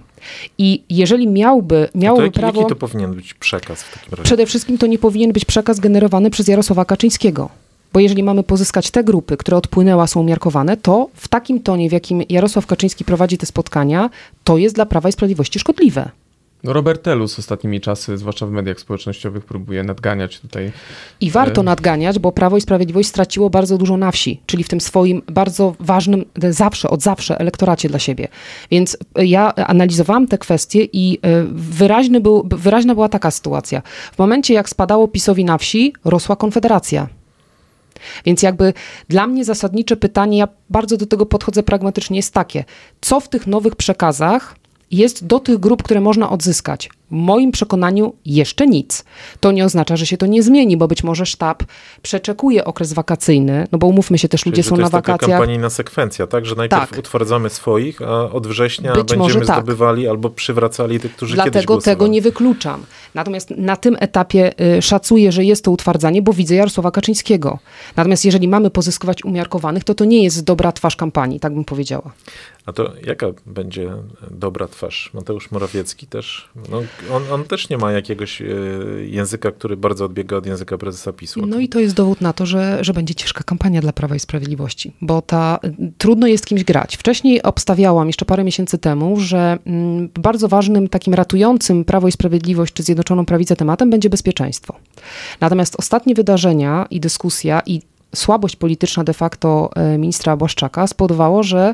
[0.57, 2.61] I jeżeli miałby, miałby jaki, prawo...
[2.61, 4.23] Jaki to powinien być przekaz w takim razie?
[4.23, 7.49] Przede wszystkim to nie powinien być przekaz generowany przez Jarosława Kaczyńskiego.
[7.93, 11.91] Bo jeżeli mamy pozyskać te grupy, które odpłynęła, są umiarkowane, to w takim tonie, w
[11.91, 14.09] jakim Jarosław Kaczyński prowadzi te spotkania,
[14.43, 16.09] to jest dla Prawa i Sprawiedliwości szkodliwe.
[16.67, 20.71] No Robert Telus ostatnimi czasy, zwłaszcza w mediach społecznościowych, próbuje nadganiać tutaj.
[21.21, 24.69] I warto e, nadganiać, bo Prawo i Sprawiedliwość straciło bardzo dużo na wsi, czyli w
[24.69, 28.27] tym swoim bardzo ważnym, zawsze, od zawsze elektoracie dla siebie.
[28.71, 33.81] Więc ja analizowałam te kwestie i e, wyraźny był, wyraźna była taka sytuacja.
[34.13, 37.07] W momencie, jak spadało PiSowi na wsi, rosła Konfederacja.
[38.25, 38.73] Więc jakby
[39.09, 42.63] dla mnie zasadnicze pytanie, ja bardzo do tego podchodzę pragmatycznie, jest takie,
[43.01, 44.55] co w tych nowych przekazach
[44.91, 46.89] jest do tych grup, które można odzyskać.
[47.11, 49.05] W moim przekonaniu jeszcze nic.
[49.39, 51.63] To nie oznacza, że się to nie zmieni, bo być może sztab
[52.01, 55.19] przeczekuje okres wakacyjny, no bo umówmy się, też Czyli, ludzie są na wakacjach.
[55.19, 56.45] To jest kampanijna sekwencja, tak?
[56.45, 56.99] Że najpierw tak.
[56.99, 59.55] utwardzamy swoich, a od września być będziemy tak.
[59.55, 61.95] zdobywali albo przywracali tych, którzy Dlatego kiedyś głosowali.
[61.95, 62.83] tego nie wykluczam.
[63.13, 67.59] Natomiast na tym etapie y, szacuję, że jest to utwardzanie, bo widzę Jarosława Kaczyńskiego.
[67.95, 72.11] Natomiast jeżeli mamy pozyskiwać umiarkowanych, to to nie jest dobra twarz kampanii, tak bym powiedziała.
[72.65, 73.93] A to jaka będzie
[74.31, 75.09] dobra twarz?
[75.13, 76.81] Mateusz Morawiecki też, no,
[77.11, 78.45] on, on też nie ma jakiegoś e,
[79.05, 81.45] języka, który bardzo odbiega od języka prezesa PiSu.
[81.45, 84.19] No i to jest dowód na to, że, że będzie ciężka kampania dla Prawa i
[84.19, 85.59] Sprawiedliwości, bo ta,
[85.97, 86.97] trudno jest kimś grać.
[86.97, 92.73] Wcześniej obstawiałam, jeszcze parę miesięcy temu, że mm, bardzo ważnym takim ratującym Prawo i Sprawiedliwość
[92.73, 94.75] czy Zjednoczoną Prawicę tematem będzie bezpieczeństwo.
[95.41, 97.81] Natomiast ostatnie wydarzenia i dyskusja i
[98.15, 101.73] słabość polityczna de facto e, ministra Błaszczaka spowodowało, że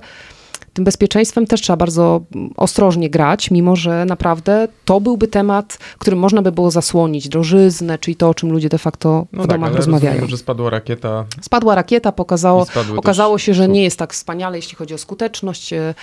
[0.73, 2.21] tym bezpieczeństwem też trzeba bardzo
[2.57, 8.15] ostrożnie grać, mimo że naprawdę to byłby temat, którym można by było zasłonić drożyznę, czyli
[8.15, 10.13] to, o czym ludzie de facto no w tak, domach ale rozmawiają.
[10.13, 11.25] Rozumiem, że spadła rakieta.
[11.41, 12.65] Spadła rakieta, pokazało,
[12.97, 15.73] okazało się, że nie jest tak wspaniale, jeśli chodzi o skuteczność.
[15.73, 15.95] E,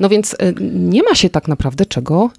[0.00, 2.30] no więc e, nie ma się tak naprawdę czego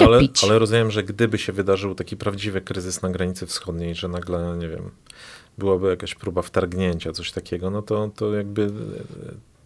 [0.00, 4.08] no ale, ale, rozumiem, że gdyby się wydarzył taki prawdziwy kryzys na granicy wschodniej, że
[4.08, 4.90] nagle, nie wiem,
[5.58, 8.70] byłaby jakaś próba wtargnięcia, coś takiego, no to, to jakby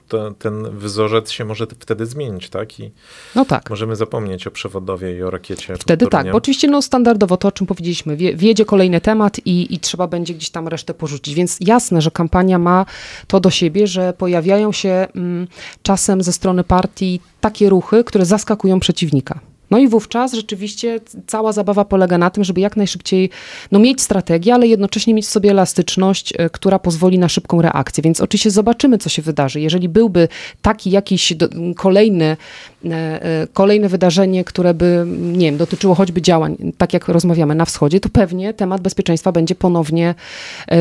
[0.09, 2.81] to, ten wzorzec się może wtedy zmienić, tak?
[2.81, 2.91] I
[3.35, 3.71] no tak.
[3.71, 5.77] możemy zapomnieć o przewodowie i o rakiecie.
[5.77, 9.75] Wtedy tak, bo oczywiście no, standardowo to, o czym powiedzieliśmy, wie, wiedzie kolejny temat i,
[9.75, 11.35] i trzeba będzie gdzieś tam resztę porzucić.
[11.35, 12.87] Więc jasne, że kampania ma
[13.27, 15.47] to do siebie, że pojawiają się mm,
[15.83, 19.41] czasem ze strony partii takie ruchy, które zaskakują przeciwnika.
[19.71, 23.31] No i wówczas rzeczywiście cała zabawa polega na tym, żeby jak najszybciej
[23.73, 28.03] no, mieć strategię, ale jednocześnie mieć w sobie elastyczność, e, która pozwoli na szybką reakcję.
[28.03, 29.61] Więc oczywiście zobaczymy, co się wydarzy.
[29.61, 30.29] Jeżeli byłby
[30.63, 32.37] taki jakiś do, kolejny,
[32.85, 32.91] e,
[33.23, 38.01] e, kolejne wydarzenie, które by, nie wiem, dotyczyło choćby działań, tak jak rozmawiamy na wschodzie,
[38.01, 40.15] to pewnie temat bezpieczeństwa będzie ponownie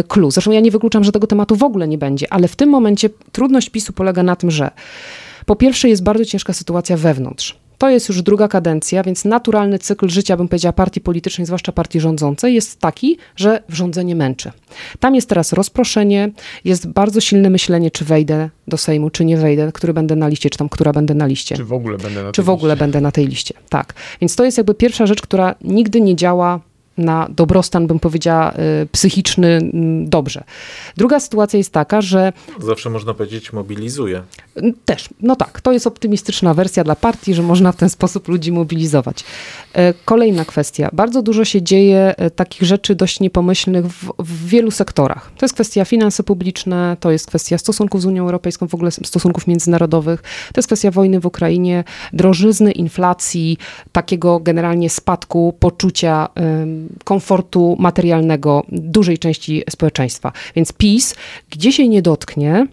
[0.07, 0.31] clue.
[0.31, 3.09] Zresztą ja nie wykluczam, że tego tematu w ogóle nie będzie, ale w tym momencie
[3.31, 4.71] trudność PiSu polega na tym, że
[5.45, 7.64] po pierwsze jest bardzo ciężka sytuacja wewnątrz.
[7.77, 11.99] To jest już druga kadencja, więc naturalny cykl życia, bym powiedziała, partii politycznej, zwłaszcza partii
[11.99, 14.51] rządzącej, jest taki, że rządzenie męczy.
[14.99, 16.31] Tam jest teraz rozproszenie,
[16.65, 20.49] jest bardzo silne myślenie, czy wejdę do Sejmu, czy nie wejdę, który będę na liście,
[20.49, 21.55] czy tam, która będę na liście.
[21.55, 22.79] Czy w ogóle będę na Czy w ogóle liście.
[22.79, 23.93] będę na tej liście, tak.
[24.21, 26.59] Więc to jest jakby pierwsza rzecz, która nigdy nie działa
[26.97, 28.53] na dobrostan, bym powiedziała,
[28.83, 29.71] y, psychiczny
[30.03, 30.43] dobrze.
[30.97, 32.33] Druga sytuacja jest taka, że.
[32.59, 34.21] Zawsze można powiedzieć, mobilizuje.
[34.85, 38.51] Też, no tak, to jest optymistyczna wersja dla partii, że można w ten sposób ludzi
[38.51, 39.23] mobilizować.
[39.75, 40.89] E, kolejna kwestia.
[40.93, 45.31] Bardzo dużo się dzieje e, takich rzeczy dość niepomyślnych w, w wielu sektorach.
[45.37, 49.47] To jest kwestia finanse publiczne, to jest kwestia stosunków z Unią Europejską, w ogóle stosunków
[49.47, 51.83] międzynarodowych, to jest kwestia wojny w Ukrainie,
[52.13, 53.57] drożyzny, inflacji,
[53.91, 56.29] takiego generalnie spadku poczucia
[57.03, 60.31] komfortu materialnego dużej części społeczeństwa.
[60.55, 61.15] Więc PiS,
[61.49, 62.67] gdzie się nie dotknie,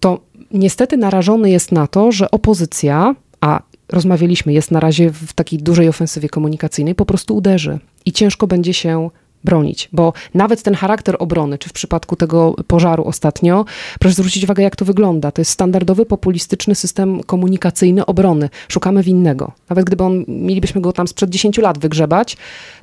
[0.00, 5.58] to niestety narażony jest na to, że opozycja, a rozmawialiśmy, jest na razie w takiej
[5.58, 9.10] dużej ofensywie komunikacyjnej, po prostu uderzy i ciężko będzie się
[9.44, 13.64] bronić, bo nawet ten charakter obrony, czy w przypadku tego pożaru ostatnio,
[14.00, 15.30] proszę zwrócić uwagę, jak to wygląda.
[15.32, 18.48] To jest standardowy, populistyczny system komunikacyjny obrony.
[18.68, 19.52] Szukamy winnego.
[19.68, 22.36] Nawet gdyby on, mielibyśmy go tam sprzed 10 lat wygrzebać,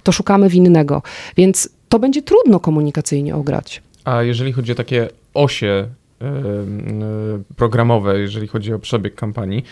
[0.03, 1.01] to szukamy winnego.
[1.37, 3.81] Więc to będzie trudno komunikacyjnie ograć.
[4.05, 5.87] A jeżeli chodzi o takie osie
[7.55, 9.63] programowe, jeżeli chodzi o przebieg kampanii,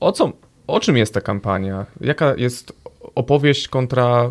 [0.00, 0.32] o co,
[0.70, 1.86] o czym jest ta kampania?
[2.00, 2.72] Jaka jest
[3.14, 4.30] opowieść kontra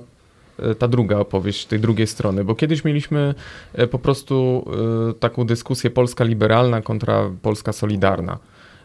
[0.61, 3.35] E, ta druga opowieść tej drugiej strony, bo kiedyś mieliśmy
[3.73, 4.65] e, po prostu
[5.09, 8.37] e, taką dyskusję Polska liberalna kontra Polska solidarna.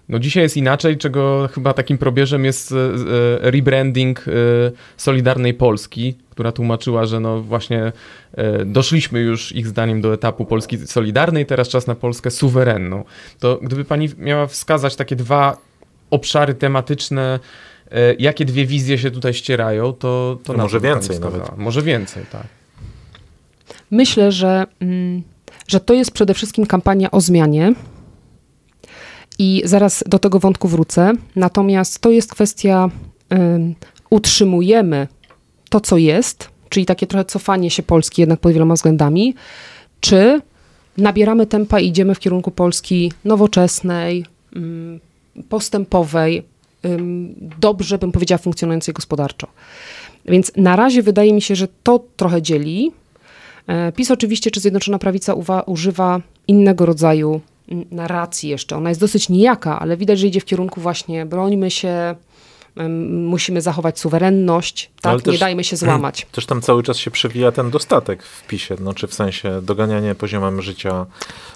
[0.08, 2.74] No dzisiaj jest inaczej, czego chyba takim probierzem jest
[3.40, 4.24] rebranding
[4.96, 7.92] Solidarnej Polski, która tłumaczyła, że no właśnie
[8.66, 13.04] doszliśmy już ich zdaniem do etapu Polski solidarnej, teraz czas na Polskę suwerenną.
[13.38, 15.56] To gdyby pani miała wskazać takie dwa
[16.14, 17.40] obszary tematyczne,
[17.94, 21.59] E, jakie dwie wizje się tutaj ścierają, to, to może więcej nawet.
[21.59, 22.46] Może więcej, tak.
[23.90, 25.22] Myślę, że, mm,
[25.68, 27.72] że to jest przede wszystkim kampania o zmianie.
[29.38, 31.12] I zaraz do tego wątku wrócę.
[31.37, 32.90] Natomiast to jest kwestia,
[34.11, 35.09] utrzymujemy
[35.70, 39.35] to, co jest, czyli takie trochę cofanie się Polski jednak pod wieloma względami,
[40.00, 40.40] czy
[40.98, 44.27] nabieramy tempa i idziemy w kierunku Polski nowoczesnej,
[45.48, 46.42] postępowej,
[47.60, 49.46] dobrze, bym powiedziała, funkcjonującej gospodarczo.
[50.26, 52.92] Więc na razie wydaje mi się, że to trochę dzieli.
[53.66, 55.34] E, PiS oczywiście, czy Zjednoczona Prawica
[55.66, 57.40] używa innego rodzaju
[57.90, 58.76] narracji jeszcze.
[58.76, 62.14] Ona jest dosyć nijaka, ale widać, że idzie w kierunku właśnie brońmy się,
[63.10, 65.26] musimy zachować suwerenność, tak?
[65.26, 66.26] Nie dajmy się złamać.
[66.32, 70.14] Też tam cały czas się przewija ten dostatek w PiSie, no, czy w sensie doganianie
[70.14, 71.06] poziomem życia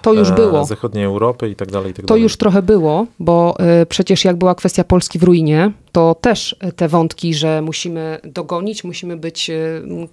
[0.02, 0.64] to już e, było.
[0.64, 1.90] zachodniej Europy i tak dalej.
[1.90, 2.22] I tak to dalej.
[2.22, 6.88] już trochę było, bo y, przecież jak była kwestia Polski w ruinie, to też te
[6.88, 9.50] wątki, że musimy dogonić, musimy być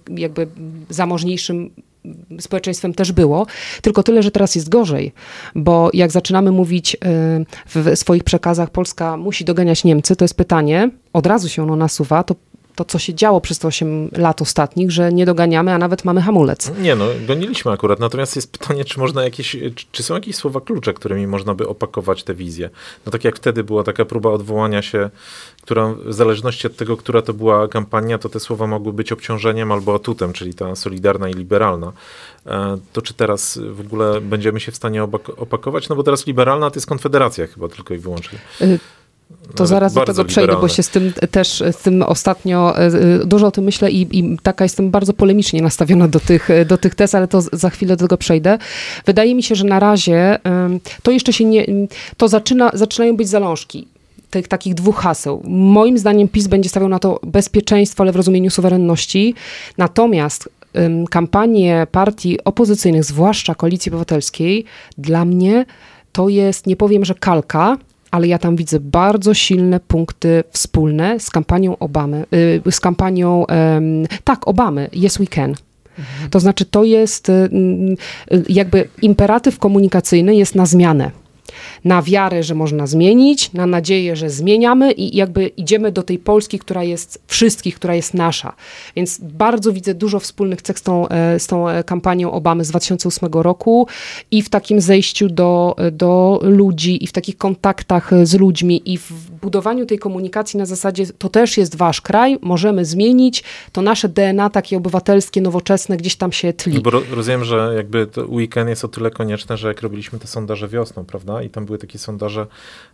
[0.08, 0.48] jakby
[0.90, 1.70] zamożniejszym
[2.40, 3.46] społeczeństwem też było,
[3.82, 5.12] tylko tyle, że teraz jest gorzej,
[5.54, 6.98] bo jak zaczynamy mówić y,
[7.66, 12.22] w swoich przekazach Polska musi doganiać Niemcy, to jest pytanie, od razu się ono nasuwa,
[12.22, 12.34] to
[12.76, 16.22] to, co się działo przez te 8 lat ostatnich, że nie doganiamy, a nawet mamy
[16.22, 16.72] hamulec.
[16.78, 18.00] Nie, no, goniliśmy akurat.
[18.00, 19.56] Natomiast jest pytanie, czy można jakieś,
[19.92, 22.70] czy są jakieś słowa klucze, którymi można by opakować tę wizję?
[23.06, 25.10] No tak jak wtedy była taka próba odwołania się,
[25.62, 29.72] która w zależności od tego, która to była kampania, to te słowa mogły być obciążeniem
[29.72, 31.92] albo atutem, czyli ta solidarna i liberalna.
[32.46, 35.02] E, to czy teraz w ogóle będziemy się w stanie
[35.36, 35.88] opakować?
[35.88, 38.38] No bo teraz liberalna to jest konfederacja chyba tylko i wyłącznie.
[38.60, 38.78] Y
[39.54, 42.90] To zaraz do tego przejdę, bo się z tym też, z tym ostatnio e,
[43.24, 46.94] dużo o tym myślę i, i, taka jestem bardzo polemicznie nastawiona do tych, do tych
[46.94, 48.58] tez, ale to za chwilę do tego przejdę.
[49.06, 50.38] Wydaje mi się, że na razie
[51.02, 51.66] to jeszcze się nie,
[52.16, 53.88] to zaczyna, zaczynają być zalążki
[54.30, 55.42] tych takich dwóch haseł.
[55.44, 59.34] Moim zdaniem PiS będzie stawiał na to bezpieczeństwo, ale w rozumieniu suwerenności.
[59.78, 60.48] Natomiast
[61.10, 64.64] kampanie partii opozycyjnych, zwłaszcza Koalicji Obywatelskiej,
[64.98, 65.64] dla mnie
[66.12, 67.76] to jest, nie powiem, że kalka,
[68.16, 72.24] ale ja tam widzę bardzo silne punkty wspólne z kampanią Obamy,
[72.66, 73.46] y, z kampanią,
[74.24, 75.54] tak, Obamy, Yes We Can.
[75.98, 76.30] Mhm.
[76.30, 77.32] To znaczy, to jest y,
[78.32, 81.10] y, jakby imperatyw komunikacyjny jest na zmianę
[81.84, 86.58] na wiarę, że można zmienić, na nadzieję, że zmieniamy i jakby idziemy do tej Polski,
[86.58, 88.52] która jest wszystkich, która jest nasza.
[88.96, 92.68] Więc bardzo widzę dużo wspólnych cech z tą, e, z tą e, kampanią Obamy z
[92.68, 93.86] 2008 roku
[94.30, 99.12] i w takim zejściu do, do ludzi i w takich kontaktach z ludźmi i w
[99.40, 104.50] budowaniu tej komunikacji na zasadzie to też jest wasz kraj, możemy zmienić, to nasze DNA
[104.50, 106.74] takie obywatelskie, nowoczesne gdzieś tam się tli.
[106.74, 110.68] No bo rozumiem, że jakby weekend jest o tyle konieczne, że jak robiliśmy te sondaże
[110.68, 111.42] wiosną, prawda?
[111.42, 112.46] I tam były takie sondaże,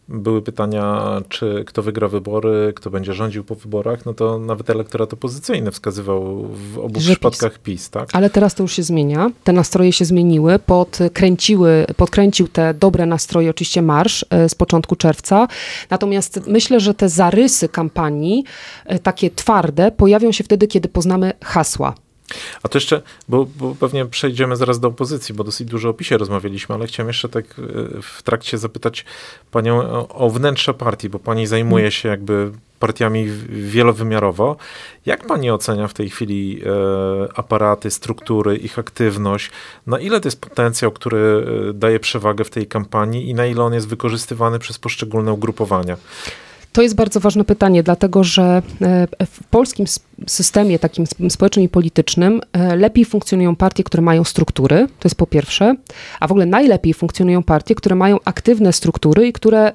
[0.09, 5.12] były pytania, czy kto wygra wybory, kto będzie rządził po wyborach, no to nawet elektorat
[5.12, 7.62] opozycyjny wskazywał w obu że przypadkach PiS.
[7.62, 8.09] PiS, tak?
[8.12, 13.50] Ale teraz to już się zmienia, te nastroje się zmieniły, podkręciły, podkręcił te dobre nastroje
[13.50, 15.48] oczywiście marsz e, z początku czerwca,
[15.90, 18.44] natomiast myślę, że te zarysy kampanii,
[18.87, 21.94] e, takie twarde, pojawią się wtedy, kiedy poznamy hasła.
[22.62, 26.18] A to jeszcze, bo, bo, pewnie przejdziemy zaraz do opozycji, bo dosyć dużo o PiSie
[26.18, 29.05] rozmawialiśmy, ale chciałem jeszcze tak e, w trakcie zapytać
[29.51, 34.57] panią o, o wnętrze partii, bo pani zajmuje się jakby partiami wielowymiarowo.
[35.07, 39.51] Jak pani ocenia w tej chwili e, aparaty, struktury, ich aktywność?
[39.87, 43.62] Na ile to jest potencjał, który e, daje przewagę w tej kampanii i na ile
[43.62, 45.97] on jest wykorzystywany przez poszczególne ugrupowania?
[46.73, 48.62] To jest bardzo ważne pytanie, dlatego że
[49.27, 49.87] w polskim
[50.26, 55.26] systemie takim społecznym i politycznym e, lepiej funkcjonują partie, które mają struktury, to jest po
[55.26, 55.76] pierwsze,
[56.20, 59.72] a w ogóle najlepiej funkcjonują partie, które mają aktywne struktury i które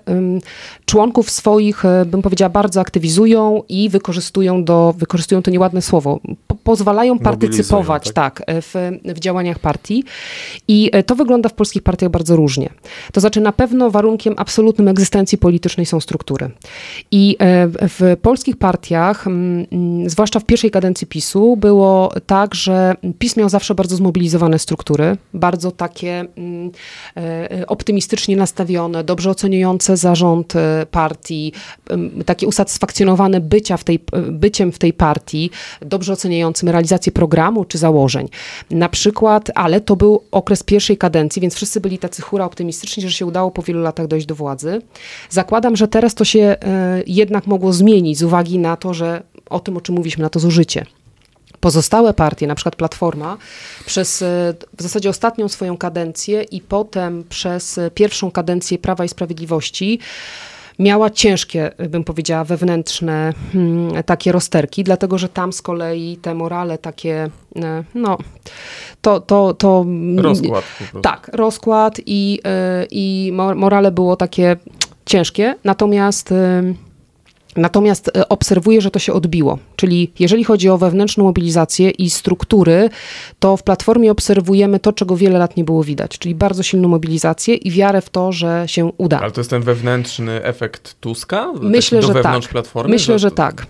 [0.86, 6.20] członków swoich, e, bym powiedziała, bardzo aktywizują i wykorzystują do, wykorzystują to nieładne słowo,
[6.64, 8.44] pozwalają partycypować tak?
[8.46, 10.04] tak, w, w działaniach partii
[10.68, 12.70] i to wygląda w polskich partiach bardzo różnie.
[13.12, 16.50] To znaczy na pewno warunkiem absolutnym egzystencji politycznej są struktury.
[17.12, 19.26] I e, w polskich partiach,
[20.06, 25.72] zwłaszcza w pierwszej kadencji PiSu, było tak, że PiS miał zawsze bardzo zmobilizowane struktury, bardzo
[25.72, 26.26] takie
[27.18, 31.54] e, optymistycznie nastawione, dobrze oceniające zarząd e, partii,
[32.26, 34.00] takie usatysfakcjonowane bycia w tej,
[34.32, 35.50] byciem w tej partii,
[35.82, 38.30] dobrze oceniającym realizację programu czy założeń.
[38.72, 43.12] Na przykład, ale to był okres pierwszej kadencji, więc wszyscy byli tacy hura optymistyczni, że
[43.12, 44.82] się udało po wielu latach dojść do władzy.
[45.30, 46.56] Zakładam, że teraz to się
[47.08, 50.40] jednak mogło zmienić z uwagi na to, że o tym, o czym mówiliśmy, na to
[50.40, 50.86] zużycie.
[51.60, 53.38] Pozostałe partie, na przykład Platforma,
[53.86, 60.00] przez e, w zasadzie ostatnią swoją kadencję i potem przez pierwszą kadencję Prawa i Sprawiedliwości,
[60.80, 66.78] miała ciężkie, bym powiedziała, wewnętrzne hmm, takie rozterki, dlatego że tam z kolei te morale
[66.78, 68.18] takie, e, no,
[69.02, 69.20] to...
[69.20, 69.86] to, to
[70.18, 70.64] rozkład.
[71.02, 74.56] Tak, rozkład i, e, i morale było takie
[75.06, 76.34] ciężkie, natomiast
[77.58, 79.60] Natomiast e, obserwuję, że to się odbiło.
[79.76, 82.90] Czyli jeżeli chodzi o wewnętrzną mobilizację i struktury,
[83.40, 86.18] to w platformie obserwujemy to, czego wiele lat nie było widać.
[86.18, 89.20] Czyli bardzo silną mobilizację i wiarę w to, że się uda.
[89.20, 91.48] Ale to jest ten wewnętrzny efekt Tuska?
[91.62, 92.48] Myślę, że tak.
[92.48, 93.68] Platformy, Myślę, że, że tak.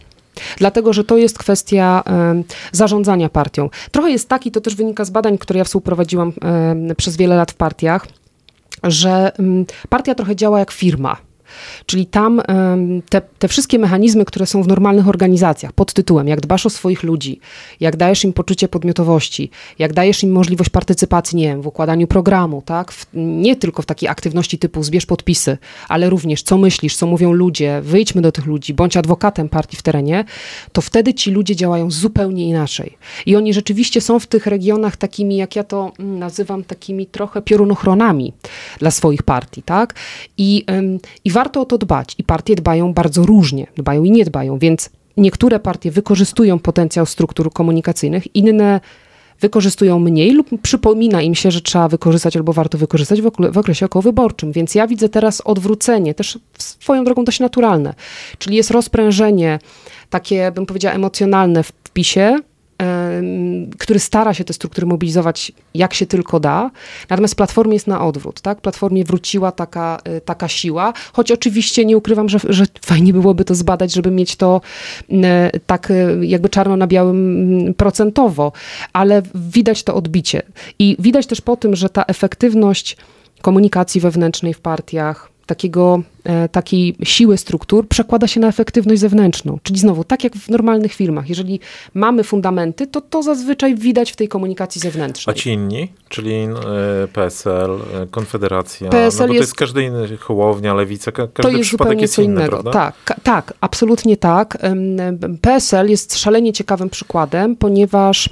[0.58, 2.04] Dlatego, że to jest kwestia
[2.42, 3.70] y, zarządzania partią.
[3.92, 6.34] Trochę jest tak, i to też wynika z badań, które ja współprowadziłam
[6.92, 8.08] y, przez wiele lat w partiach,
[8.84, 11.18] że y, partia trochę działa jak firma.
[11.86, 12.42] Czyli tam
[13.10, 17.04] te, te wszystkie mechanizmy, które są w normalnych organizacjach, pod tytułem, jak dbasz o swoich
[17.04, 17.40] ludzi,
[17.80, 22.62] jak dajesz im poczucie podmiotowości, jak dajesz im możliwość partycypacji, nie wiem, w układaniu programu,
[22.66, 22.92] tak?
[22.92, 25.58] W, nie tylko w takiej aktywności typu zbierz podpisy,
[25.88, 29.82] ale również co myślisz, co mówią ludzie, wyjdźmy do tych ludzi, bądź adwokatem partii w
[29.82, 30.26] terenie,
[30.72, 32.98] to wtedy ci ludzie działają zupełnie inaczej.
[33.26, 37.42] I oni rzeczywiście są w tych regionach takimi, jak ja to mm, nazywam, takimi trochę
[37.42, 38.34] piorunochronami
[38.80, 39.94] dla swoich partii, tak?
[40.38, 40.66] I,
[41.26, 44.90] i warto o to dbać i partie dbają bardzo różnie, dbają i nie dbają, więc
[45.18, 48.80] niektóre partie wykorzystują potencjał struktur komunikacyjnych, inne
[49.40, 54.52] wykorzystują mniej lub przypomina im się, że trzeba wykorzystać albo warto wykorzystać w, okresie okołowyborczym.
[54.52, 57.94] Więc ja widzę teraz odwrócenie, też swoją drogą dość naturalne,
[58.38, 59.60] czyli jest rozprężenie
[60.10, 62.40] takie, bym powiedziała, emocjonalne w PiSie,
[63.78, 66.72] który stara się te struktury mobilizować jak się tylko da.
[67.10, 68.42] Natomiast Platformie jest na odwrót.
[68.42, 68.62] Tak?
[68.62, 73.56] Platformie wróciła taka, e, taka siła, choć oczywiście nie ukrywam, że, że fajnie byłoby to
[73.56, 74.62] zbadać, żeby mieć to
[75.66, 78.52] tak e, jakby czarno na białym procentowo,
[78.94, 80.42] ale widać to odbicie.
[80.80, 82.98] I widać też po tym, że ta efektywność
[83.42, 89.60] komunikacji wewnętrznej w partiach, takiego, e, takiej siły struktur przekłada się na efektywność zewnętrzną.
[89.64, 91.60] Czyli znowu, tak jak w normalnych firmach, jeżeli
[91.94, 95.36] mamy fundamenty, to to zazwyczaj widać w tej komunikacji zewnętrznej.
[95.36, 96.48] A ci inni, czyli e,
[97.14, 101.50] PSL, e, Konfederacja, PSL no bo jest, to jest każdy inny, Hołownia, Lewica, każdy to
[101.50, 102.50] jest zupełnie jest inny, innego.
[102.50, 102.72] Prawda?
[102.72, 104.58] Tak, tak, absolutnie tak.
[105.42, 108.30] PSL jest szalenie ciekawym przykładem, ponieważ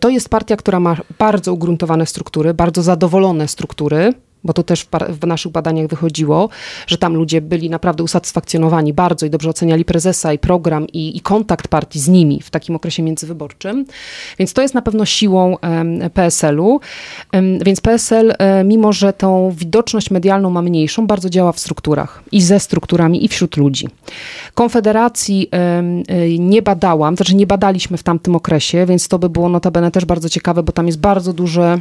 [0.00, 4.88] to jest partia, która ma bardzo ugruntowane struktury, bardzo zadowolone struktury, bo to też w,
[5.20, 6.48] w, naszych badaniach wychodziło,
[6.86, 11.20] że tam ludzie byli naprawdę usatysfakcjonowani bardzo i dobrze oceniali prezesa i program i, i
[11.20, 13.84] kontakt partii z nimi w takim okresie międzywyborczym.
[14.38, 15.56] Więc to jest na pewno siłą
[16.14, 16.80] PSL-u.
[17.64, 22.42] Więc PSL, um, mimo że tą widoczność medialną ma mniejszą, bardzo działa w strukturach i
[22.42, 23.88] ze strukturami i wśród ludzi.
[24.54, 25.48] Konfederacji
[26.10, 30.04] y, nie badałam, znaczy nie badaliśmy w tamtym okresie, więc to by było notabene też
[30.04, 31.80] bardzo ciekawe, bo tam jest bardzo duże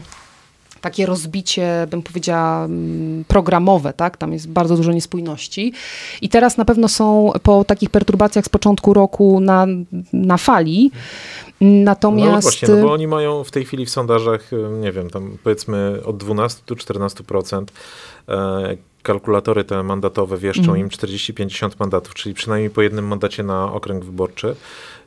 [0.82, 4.18] takie rozbicie, bym powiedziała, mm, programowe, tak?
[4.18, 5.74] Tam jest bardzo dużo niespójności.
[6.22, 9.68] I teraz na pewno są po takich perturbacjach z początku roku na,
[10.14, 10.92] na fali.
[11.62, 12.32] Natomiast...
[12.32, 16.00] No właśnie, no bo oni mają w tej chwili w sondażach, nie wiem, tam powiedzmy
[16.06, 17.64] od 12 do 14%.
[18.30, 20.78] E, kalkulatory te mandatowe wieszczą mm.
[20.78, 24.56] im 40-50 mandatów, czyli przynajmniej po jednym mandacie na okręg wyborczy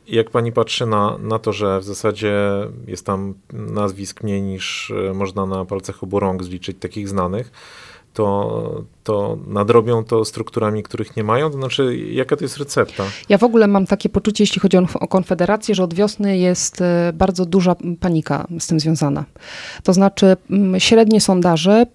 [0.08, 2.34] jak pani patrzy na, na to, że w zasadzie
[2.86, 7.52] jest tam nazwisk mniej niż e, można na palcach obu rąk zliczyć takich znanych,
[8.14, 11.50] to, to nadrobią to strukturami, których nie mają?
[11.50, 13.04] To znaczy, jaka to jest recepta?
[13.28, 16.80] Ja w ogóle mam takie poczucie, jeśli chodzi o, o Konfederację, że od wiosny jest
[16.80, 19.24] e, bardzo duża panika z tym związana.
[19.82, 20.36] To znaczy,
[20.78, 21.86] średnie sondaże Mm,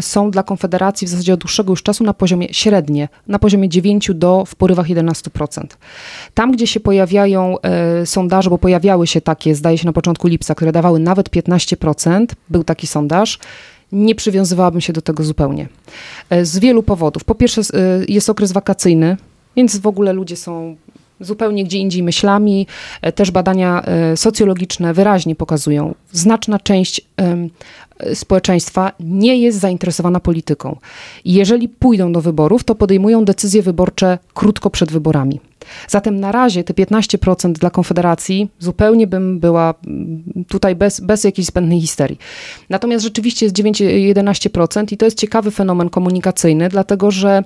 [0.00, 4.10] są dla Konfederacji w zasadzie od dłuższego już czasu na poziomie średnie, na poziomie 9
[4.14, 5.66] do w porywach 11%.
[6.34, 10.54] Tam, gdzie się pojawiają e, sondaże, bo pojawiały się takie, zdaje się na początku lipca,
[10.54, 13.38] które dawały nawet 15%, był taki sondaż,
[13.92, 15.68] nie przywiązywałabym się do tego zupełnie.
[16.30, 17.24] E, z wielu powodów.
[17.24, 17.64] Po pierwsze, e,
[18.08, 19.16] jest okres wakacyjny,
[19.56, 20.76] więc w ogóle ludzie są
[21.20, 22.66] zupełnie gdzie indziej myślami.
[23.02, 27.00] E, też badania e, socjologiczne wyraźnie pokazują, znaczna część
[28.14, 30.76] społeczeństwa nie jest zainteresowana polityką.
[31.24, 35.40] Jeżeli pójdą do wyborów, to podejmują decyzje wyborcze krótko przed wyborami.
[35.88, 41.46] Zatem na razie te 15% dla Konfederacji zupełnie bym była mm, tutaj bez, bez jakiejś
[41.46, 42.18] zbędnej histerii.
[42.70, 47.42] Natomiast rzeczywiście jest 9-11% i to jest ciekawy fenomen komunikacyjny, dlatego że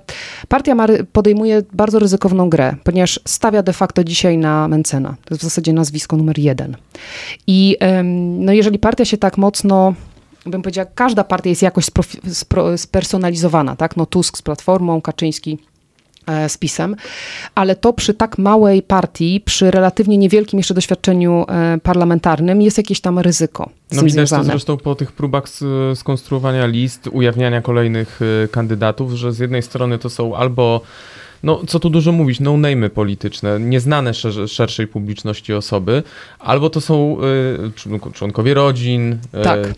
[0.48, 0.76] partia
[1.12, 5.16] podejmuje bardzo ryzykowną grę, ponieważ stawia de facto dzisiaj na Mencena.
[5.24, 6.76] To jest w zasadzie nazwisko numer jeden.
[7.46, 7.76] I
[8.38, 9.94] no jeżeli partia się tak mocno
[10.46, 11.87] bym powiedziała, każda partia jest jakoś
[12.76, 13.96] spersonalizowana, tak?
[13.96, 15.59] No Tusk z Platformą, Kaczyński
[16.48, 16.96] z PiSem,
[17.54, 23.00] ale to przy tak małej partii, przy relatywnie niewielkim jeszcze doświadczeniu e, parlamentarnym jest jakieś
[23.00, 23.70] tam ryzyko.
[23.92, 24.44] No widać związane.
[24.44, 25.44] to zresztą po tych próbach
[25.94, 30.80] skonstruowania list, ujawniania kolejnych e, kandydatów, że z jednej strony to są albo
[31.42, 36.03] no co tu dużo mówić, no-name'y polityczne, nieznane szer szerszej publiczności osoby,
[36.38, 37.16] albo to są
[38.07, 39.66] y, członkowie rodzin, y, tak.
[39.66, 39.72] y,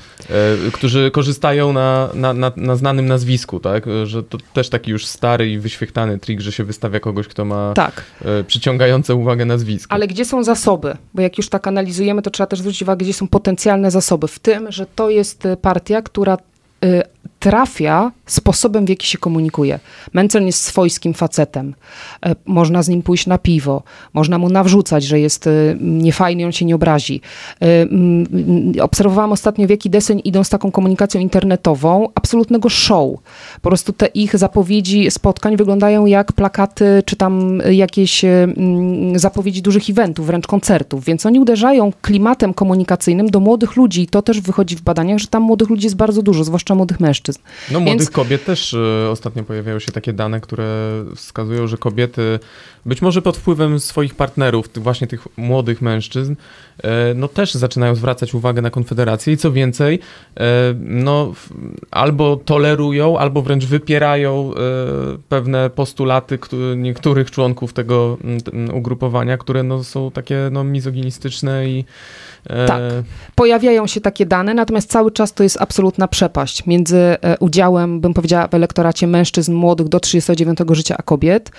[0.72, 3.84] którzy korzystają na, na, na, na, znanym nazwisku, tak?
[4.04, 7.72] Że to też taki już stary i wyświechtany trik, że się wystawia kogoś, kto ma
[7.74, 8.04] tak.
[8.40, 9.92] Y, przyciągające uwagę nazwisko.
[9.92, 10.96] Ale gdzie są zasoby?
[11.14, 14.28] Bo jak już tak analizujemy, to trzeba też zwrócić uwagę, gdzie są potencjalne zasoby.
[14.28, 16.38] W tym, że to jest partia, która
[16.84, 17.02] y,
[17.42, 19.78] trafia sposobem, w jaki się komunikuje.
[20.12, 21.74] Mencen jest swojskim facetem.
[22.26, 23.82] E, można z nim pójść na piwo,
[24.12, 27.20] można mu nawrzucać, że jest e, niefajny, on się nie obrazi.
[27.62, 33.10] E, obserwowałam ostatnio, w jaki deseń idą z taką komunikacją internetową, absolutnego show.
[33.62, 38.24] Po prostu te ich zapowiedzi spotkań wyglądają jak plakaty, czy tam jakieś
[39.14, 44.22] zapowiedzi dużych eventów, wręcz koncertów, więc oni uderzają klimatem komunikacyjnym do młodych ludzi i to
[44.22, 47.11] też wychodzi w badaniach, że tam młodych ludzi jest bardzo dużo, zwłaszcza młodych mężczyzn.
[47.70, 47.90] No Więc...
[47.90, 50.64] młodych kobiet też y, ostatnio pojawiają się takie dane, które
[51.16, 52.38] wskazują, że kobiety
[52.86, 58.34] być może pod wpływem swoich partnerów, właśnie tych młodych mężczyzn, y, no też zaczynają zwracać
[58.34, 60.42] uwagę na Konfederację i co więcej, y,
[60.78, 61.32] no
[61.90, 64.52] albo tolerują, albo wręcz wypierają
[65.28, 66.38] pewne postulaty
[66.76, 68.18] niektórych członków tego
[68.72, 71.84] ugrupowania, które no są takie no mizoginistyczne i
[72.66, 72.82] tak,
[73.34, 78.14] pojawiają się takie dane, natomiast cały czas to jest absolutna przepaść między e, udziałem, bym
[78.14, 81.50] powiedziała, w elektoracie mężczyzn młodych do 39 życia, a kobiet.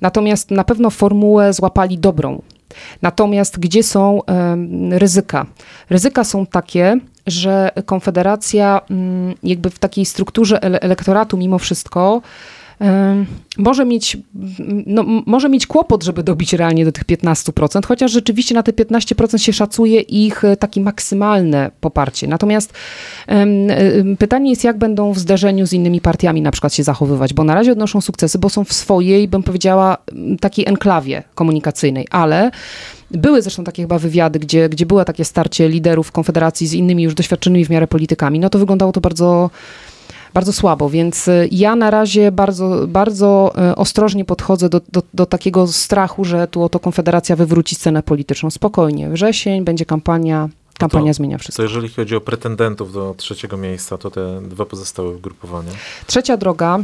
[0.00, 2.42] Natomiast na pewno formułę złapali dobrą.
[3.02, 4.20] Natomiast gdzie są
[4.90, 5.46] ryzyka?
[5.90, 12.22] Ryzyka są takie, że Konfederacja mm, jakby w takiej strukturze elektoratu mimo wszystko
[13.58, 14.16] może mieć,
[14.86, 19.38] no, może mieć kłopot, żeby dobić realnie do tych 15%, chociaż rzeczywiście na te 15%
[19.38, 22.28] się szacuje ich e, takie maksymalne poparcie.
[22.28, 22.72] Natomiast
[24.18, 27.54] pytanie jest, jak będą w zderzeniu z innymi partiami na przykład się zachowywać, bo na
[27.54, 29.98] razie odnoszą sukcesy, bo są w swojej, bym powiedziała,
[30.40, 32.50] takiej enklawie komunikacyjnej, ale
[33.10, 37.14] były zresztą takie chyba wywiady, gdzie, gdzie było takie starcie liderów Konfederacji z innymi już
[37.14, 38.40] doświadczonymi w miarę politykami.
[38.40, 39.50] No to wyglądało to bardzo
[40.34, 45.26] bardzo słabo, więc y, ja na razie bardzo, bardzo y, ostrożnie podchodzę do, do, do
[45.26, 48.50] takiego strachu, że tu oto Konfederacja wywróci scenę polityczną.
[48.50, 51.56] Spokojnie, wrzesień, będzie kampania, kampania to, zmienia wszystko.
[51.56, 55.70] To jeżeli chodzi o pretendentów do trzeciego miejsca, to te dwa pozostałe ugrupowania?
[56.06, 56.78] Trzecia droga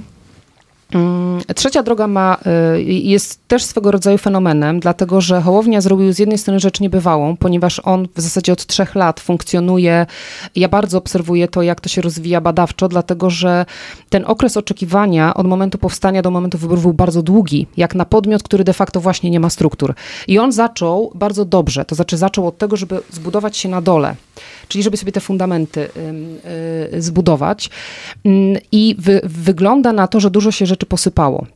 [1.57, 2.37] trzecia droga ma,
[2.77, 7.37] y, jest też swego rodzaju fenomenem, dlatego że Hołownia zrobił z jednej strony rzecz niebywałą,
[7.37, 10.07] ponieważ on w zasadzie od trzech lat funkcjonuje.
[10.57, 13.67] Ja bardzo obserwuję to, jak to się rozwija badawczo, dlatego że
[14.09, 18.43] ten okres oczekiwania od momentu powstania do momentu wyborów był bardzo długi, jak na podmiot,
[18.43, 19.95] który de facto właśnie nie ma struktur.
[20.29, 24.15] I on zaczął bardzo dobrze, to znaczy zaczął od tego, żeby zbudować się na dole
[24.69, 25.89] czyli żeby sobie te fundamenty
[26.93, 27.71] y, zbudować.
[28.73, 31.47] I wy, wygląda na to, że dużo się rzeczy posypało.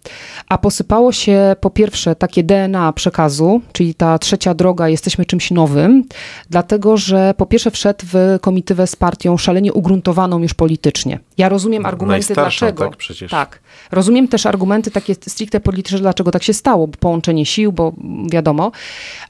[0.48, 6.04] A posypało się po pierwsze takie DNA przekazu, czyli ta trzecia droga, jesteśmy czymś nowym,
[6.50, 11.18] dlatego że po pierwsze wszedł w komitywę z partią szalenie ugruntowaną już politycznie.
[11.38, 12.84] Ja rozumiem argumenty dlaczego.
[12.84, 13.30] Tak, przecież.
[13.30, 13.60] tak.
[13.90, 17.92] Rozumiem też argumenty takie stricte polityczne, dlaczego tak się stało, bo połączenie sił, bo
[18.30, 18.72] wiadomo,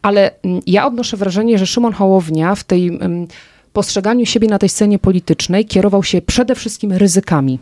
[0.03, 0.31] ale
[0.67, 2.99] ja odnoszę wrażenie, że Szymon Hołownia w tej
[3.73, 7.59] postrzeganiu siebie na tej scenie politycznej kierował się przede wszystkim ryzykami.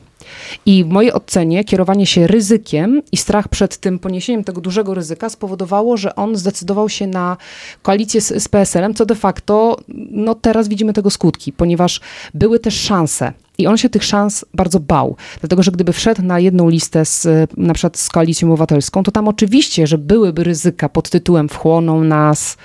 [0.67, 5.29] I w mojej ocenie kierowanie się ryzykiem i strach przed tym poniesieniem tego dużego ryzyka
[5.29, 7.37] spowodowało, że on zdecydował się na
[7.83, 9.77] koalicję z, z PSL-em, co de facto,
[10.11, 12.01] no teraz widzimy tego skutki, ponieważ
[12.35, 13.33] były też szanse.
[13.59, 17.27] I on się tych szans bardzo bał, dlatego że gdyby wszedł na jedną listę z,
[17.57, 22.57] na przykład z koalicją obywatelską, to tam oczywiście, że byłyby ryzyka pod tytułem wchłoną nas,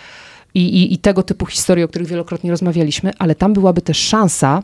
[0.56, 4.64] i, i, i tego typu historii, o których wielokrotnie rozmawialiśmy, ale tam byłaby też szansa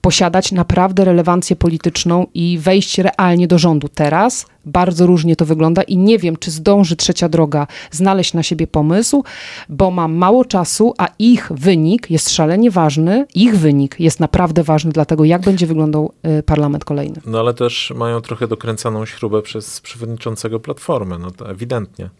[0.00, 3.88] posiadać naprawdę relewancję polityczną i wejść realnie do rządu.
[3.94, 8.66] Teraz bardzo różnie to wygląda i nie wiem, czy zdąży trzecia droga znaleźć na siebie
[8.66, 9.24] pomysł,
[9.68, 13.26] bo ma mało czasu, a ich wynik jest szalenie ważny.
[13.34, 17.20] Ich wynik jest naprawdę ważny dla tego, jak będzie wyglądał y, parlament kolejny.
[17.26, 22.10] No ale też mają trochę dokręcaną śrubę przez przewodniczącego Platformy, no to ewidentnie.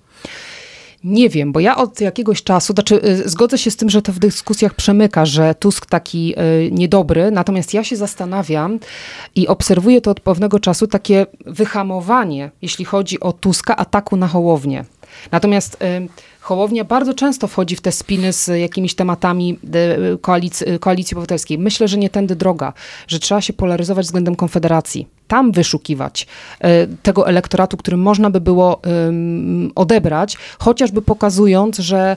[1.04, 4.12] Nie wiem, bo ja od jakiegoś czasu, znaczy y, zgodzę się z tym, że to
[4.12, 8.78] w dyskusjach przemyka, że Tusk taki y, niedobry, natomiast ja się zastanawiam
[9.34, 14.84] i obserwuję to od pewnego czasu takie wyhamowanie, jeśli chodzi o Tuska, ataku na Hołownię.
[15.32, 16.08] Natomiast y,
[16.44, 19.58] Hołownia bardzo często wchodzi w te spiny z jakimiś tematami
[20.20, 21.58] koalicji, koalicji obywatelskiej.
[21.58, 22.72] Myślę, że nie tędy droga,
[23.08, 26.26] że trzeba się polaryzować względem Konfederacji tam wyszukiwać
[27.02, 28.80] tego elektoratu, który można by było
[29.74, 32.16] odebrać, chociażby pokazując, że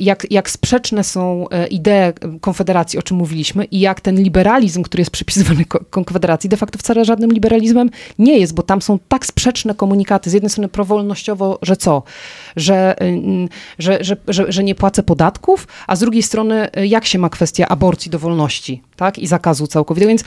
[0.00, 5.10] jak, jak sprzeczne są idee Konfederacji, o czym mówiliśmy, i jak ten liberalizm, który jest
[5.10, 10.30] przypisywany Konfederacji, de facto wcale żadnym liberalizmem nie jest, bo tam są tak sprzeczne komunikaty.
[10.30, 12.02] Z jednej strony prowolnościowo, że co?
[12.56, 12.96] Że,
[13.78, 17.68] że, że, że, że nie płacę podatków, a z drugiej strony jak się ma kwestia
[17.68, 19.18] aborcji do wolności, tak?
[19.18, 20.08] I zakazu całkowitego.
[20.08, 20.24] Więc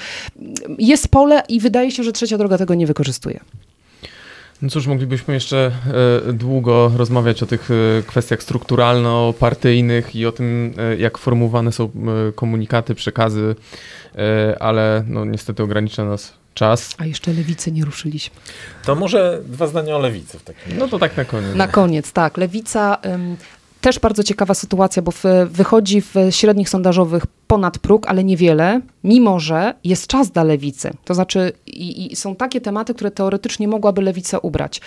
[0.79, 3.39] jest pole i wydaje się, że trzecia droga tego nie wykorzystuje.
[4.61, 5.71] No cóż, moglibyśmy jeszcze
[6.33, 7.69] długo rozmawiać o tych
[8.07, 11.91] kwestiach strukturalno-partyjnych i o tym, jak formułowane są
[12.35, 13.55] komunikaty, przekazy,
[14.59, 16.95] ale no, niestety ogranicza nas czas.
[16.97, 18.35] A jeszcze lewicy nie ruszyliśmy.
[18.85, 20.77] To może dwa zdania o lewicy w takim razie.
[20.77, 21.55] No to tak na koniec.
[21.55, 22.37] Na koniec, tak.
[22.37, 22.97] Lewica
[23.81, 29.39] też bardzo ciekawa sytuacja, bo w, wychodzi w średnich sondażowych ponad próg, ale niewiele, mimo
[29.39, 30.93] że jest czas dla lewicy.
[31.05, 34.81] To znaczy, i, i są takie tematy, które teoretycznie mogłaby lewica ubrać.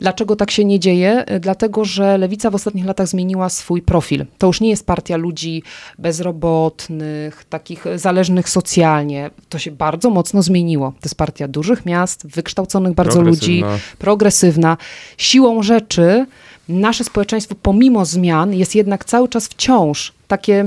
[0.00, 1.24] Dlaczego tak się nie dzieje?
[1.40, 4.26] Dlatego, że lewica w ostatnich latach zmieniła swój profil.
[4.38, 5.62] To już nie jest partia ludzi
[5.98, 9.30] bezrobotnych, takich zależnych socjalnie.
[9.48, 10.90] To się bardzo mocno zmieniło.
[10.90, 13.62] To jest partia dużych miast, wykształconych bardzo ludzi,
[13.98, 14.76] progresywna.
[15.16, 16.26] Siłą rzeczy
[16.68, 20.64] nasze społeczeństwo pomimo zmian jest jednak cały czas wciąż takie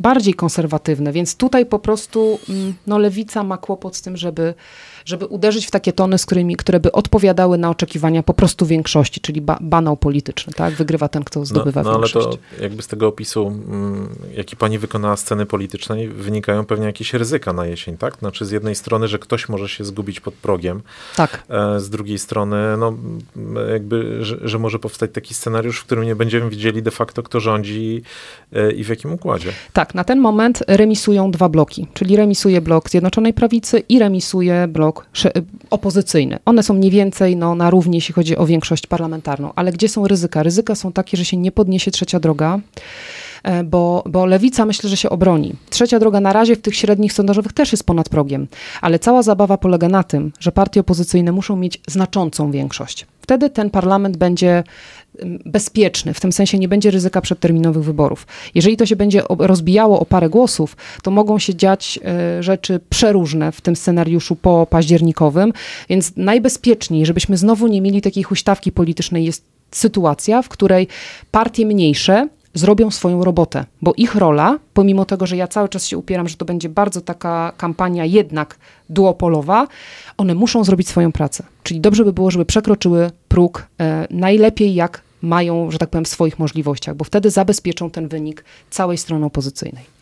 [0.00, 4.54] bardziej konserwatywne, więc tutaj po prostu mm, no, lewica ma kłopot z tym, żeby
[5.06, 9.20] żeby uderzyć w takie tony, z którymi, które by odpowiadały na oczekiwania po prostu większości,
[9.20, 10.74] czyli ba banał polityczny, tak?
[10.74, 12.26] Wygrywa ten, kto zdobywa no, no, większość.
[12.26, 17.14] ale to jakby z tego opisu, mm, jaki pani wykonała sceny politycznej, wynikają pewnie jakieś
[17.14, 18.16] ryzyka na jesień, tak?
[18.18, 20.82] Znaczy z jednej strony, że ktoś może się zgubić pod progiem,
[21.16, 21.42] tak.
[21.48, 22.94] E, z drugiej strony, no
[23.72, 27.40] jakby, że, że może powstać taki scenariusz, w którym nie będziemy widzieli de facto, kto
[27.40, 28.02] rządzi
[28.52, 29.52] e, i w jakim układzie.
[29.72, 34.95] Tak, na ten moment remisują dwa bloki, czyli remisuje blok Zjednoczonej Prawicy i remisuje blok
[34.96, 35.06] blok
[35.70, 36.38] opozycyjny.
[36.44, 39.52] One są mniej więcej no, na równi, jeśli chodzi o większość parlamentarną.
[39.56, 40.42] Ale gdzie są ryzyka?
[40.42, 42.58] Ryzyka są takie, że się nie podniesie trzecia droga
[43.42, 45.54] e, bo, bo lewica myślę, że się obroni.
[45.70, 48.46] Trzecia droga na razie w tych średnich sondażowych też jest ponad progiem,
[48.80, 53.06] ale cała zabawa polega na tym, że partie opozycyjne muszą mieć znaczącą większość.
[53.20, 54.64] Wtedy ten parlament będzie
[55.44, 58.26] bezpieczny, w tym sensie nie będzie ryzyka przedterminowych wyborów.
[58.54, 63.52] Jeżeli to się będzie rozbijało o parę głosów, to mogą się dziać e, rzeczy przeróżne
[63.52, 65.52] w tym scenariuszu po październikowym,
[65.88, 70.88] więc najbezpieczniej, żebyśmy znowu nie mieli takiej huśtawki politycznej, jest sytuacja, w której
[71.30, 75.98] partie mniejsze zrobią swoją robotę, bo ich rola, pomimo tego, że ja cały czas się
[75.98, 78.58] upieram, że to będzie bardzo taka kampania jednak
[78.90, 79.66] duopolowa,
[80.16, 81.44] one muszą zrobić swoją pracę.
[81.62, 86.08] Czyli dobrze by było, żeby przekroczyły próg e, najlepiej jak mają, że tak powiem, w
[86.08, 89.96] swoich możliwościach, bo wtedy zabezpieczą ten wynik całej strony opozycyjnej.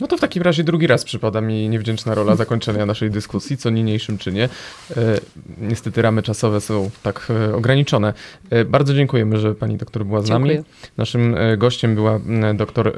[0.00, 3.70] No to w takim razie drugi raz przypada mi niewdzięczna rola zakończenia naszej dyskusji, co
[3.70, 4.48] niniejszym czynie.
[4.96, 5.20] E,
[5.60, 8.14] niestety ramy czasowe są tak e, ograniczone.
[8.50, 10.54] E, bardzo dziękujemy, że pani doktor była z Dziękuję.
[10.54, 10.66] nami.
[10.96, 12.20] Naszym gościem była
[12.54, 12.96] doktor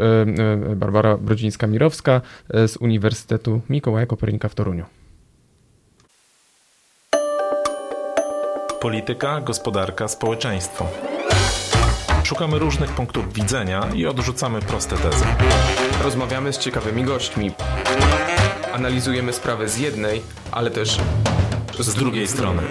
[0.77, 2.21] Barbara Brodzińska-Mirowska
[2.51, 4.85] z Uniwersytetu Mikołaja Kopernika w Toruniu.
[8.83, 10.87] Polityka, gospodarka, społeczeństwo.
[12.25, 15.25] Szukamy różnych punktów widzenia i odrzucamy proste tezy.
[16.05, 17.51] Rozmawiamy z ciekawymi gośćmi.
[18.73, 20.23] Analizujemy sprawy z jednej,
[20.53, 20.99] ale też
[21.79, 22.63] z drugiej strony.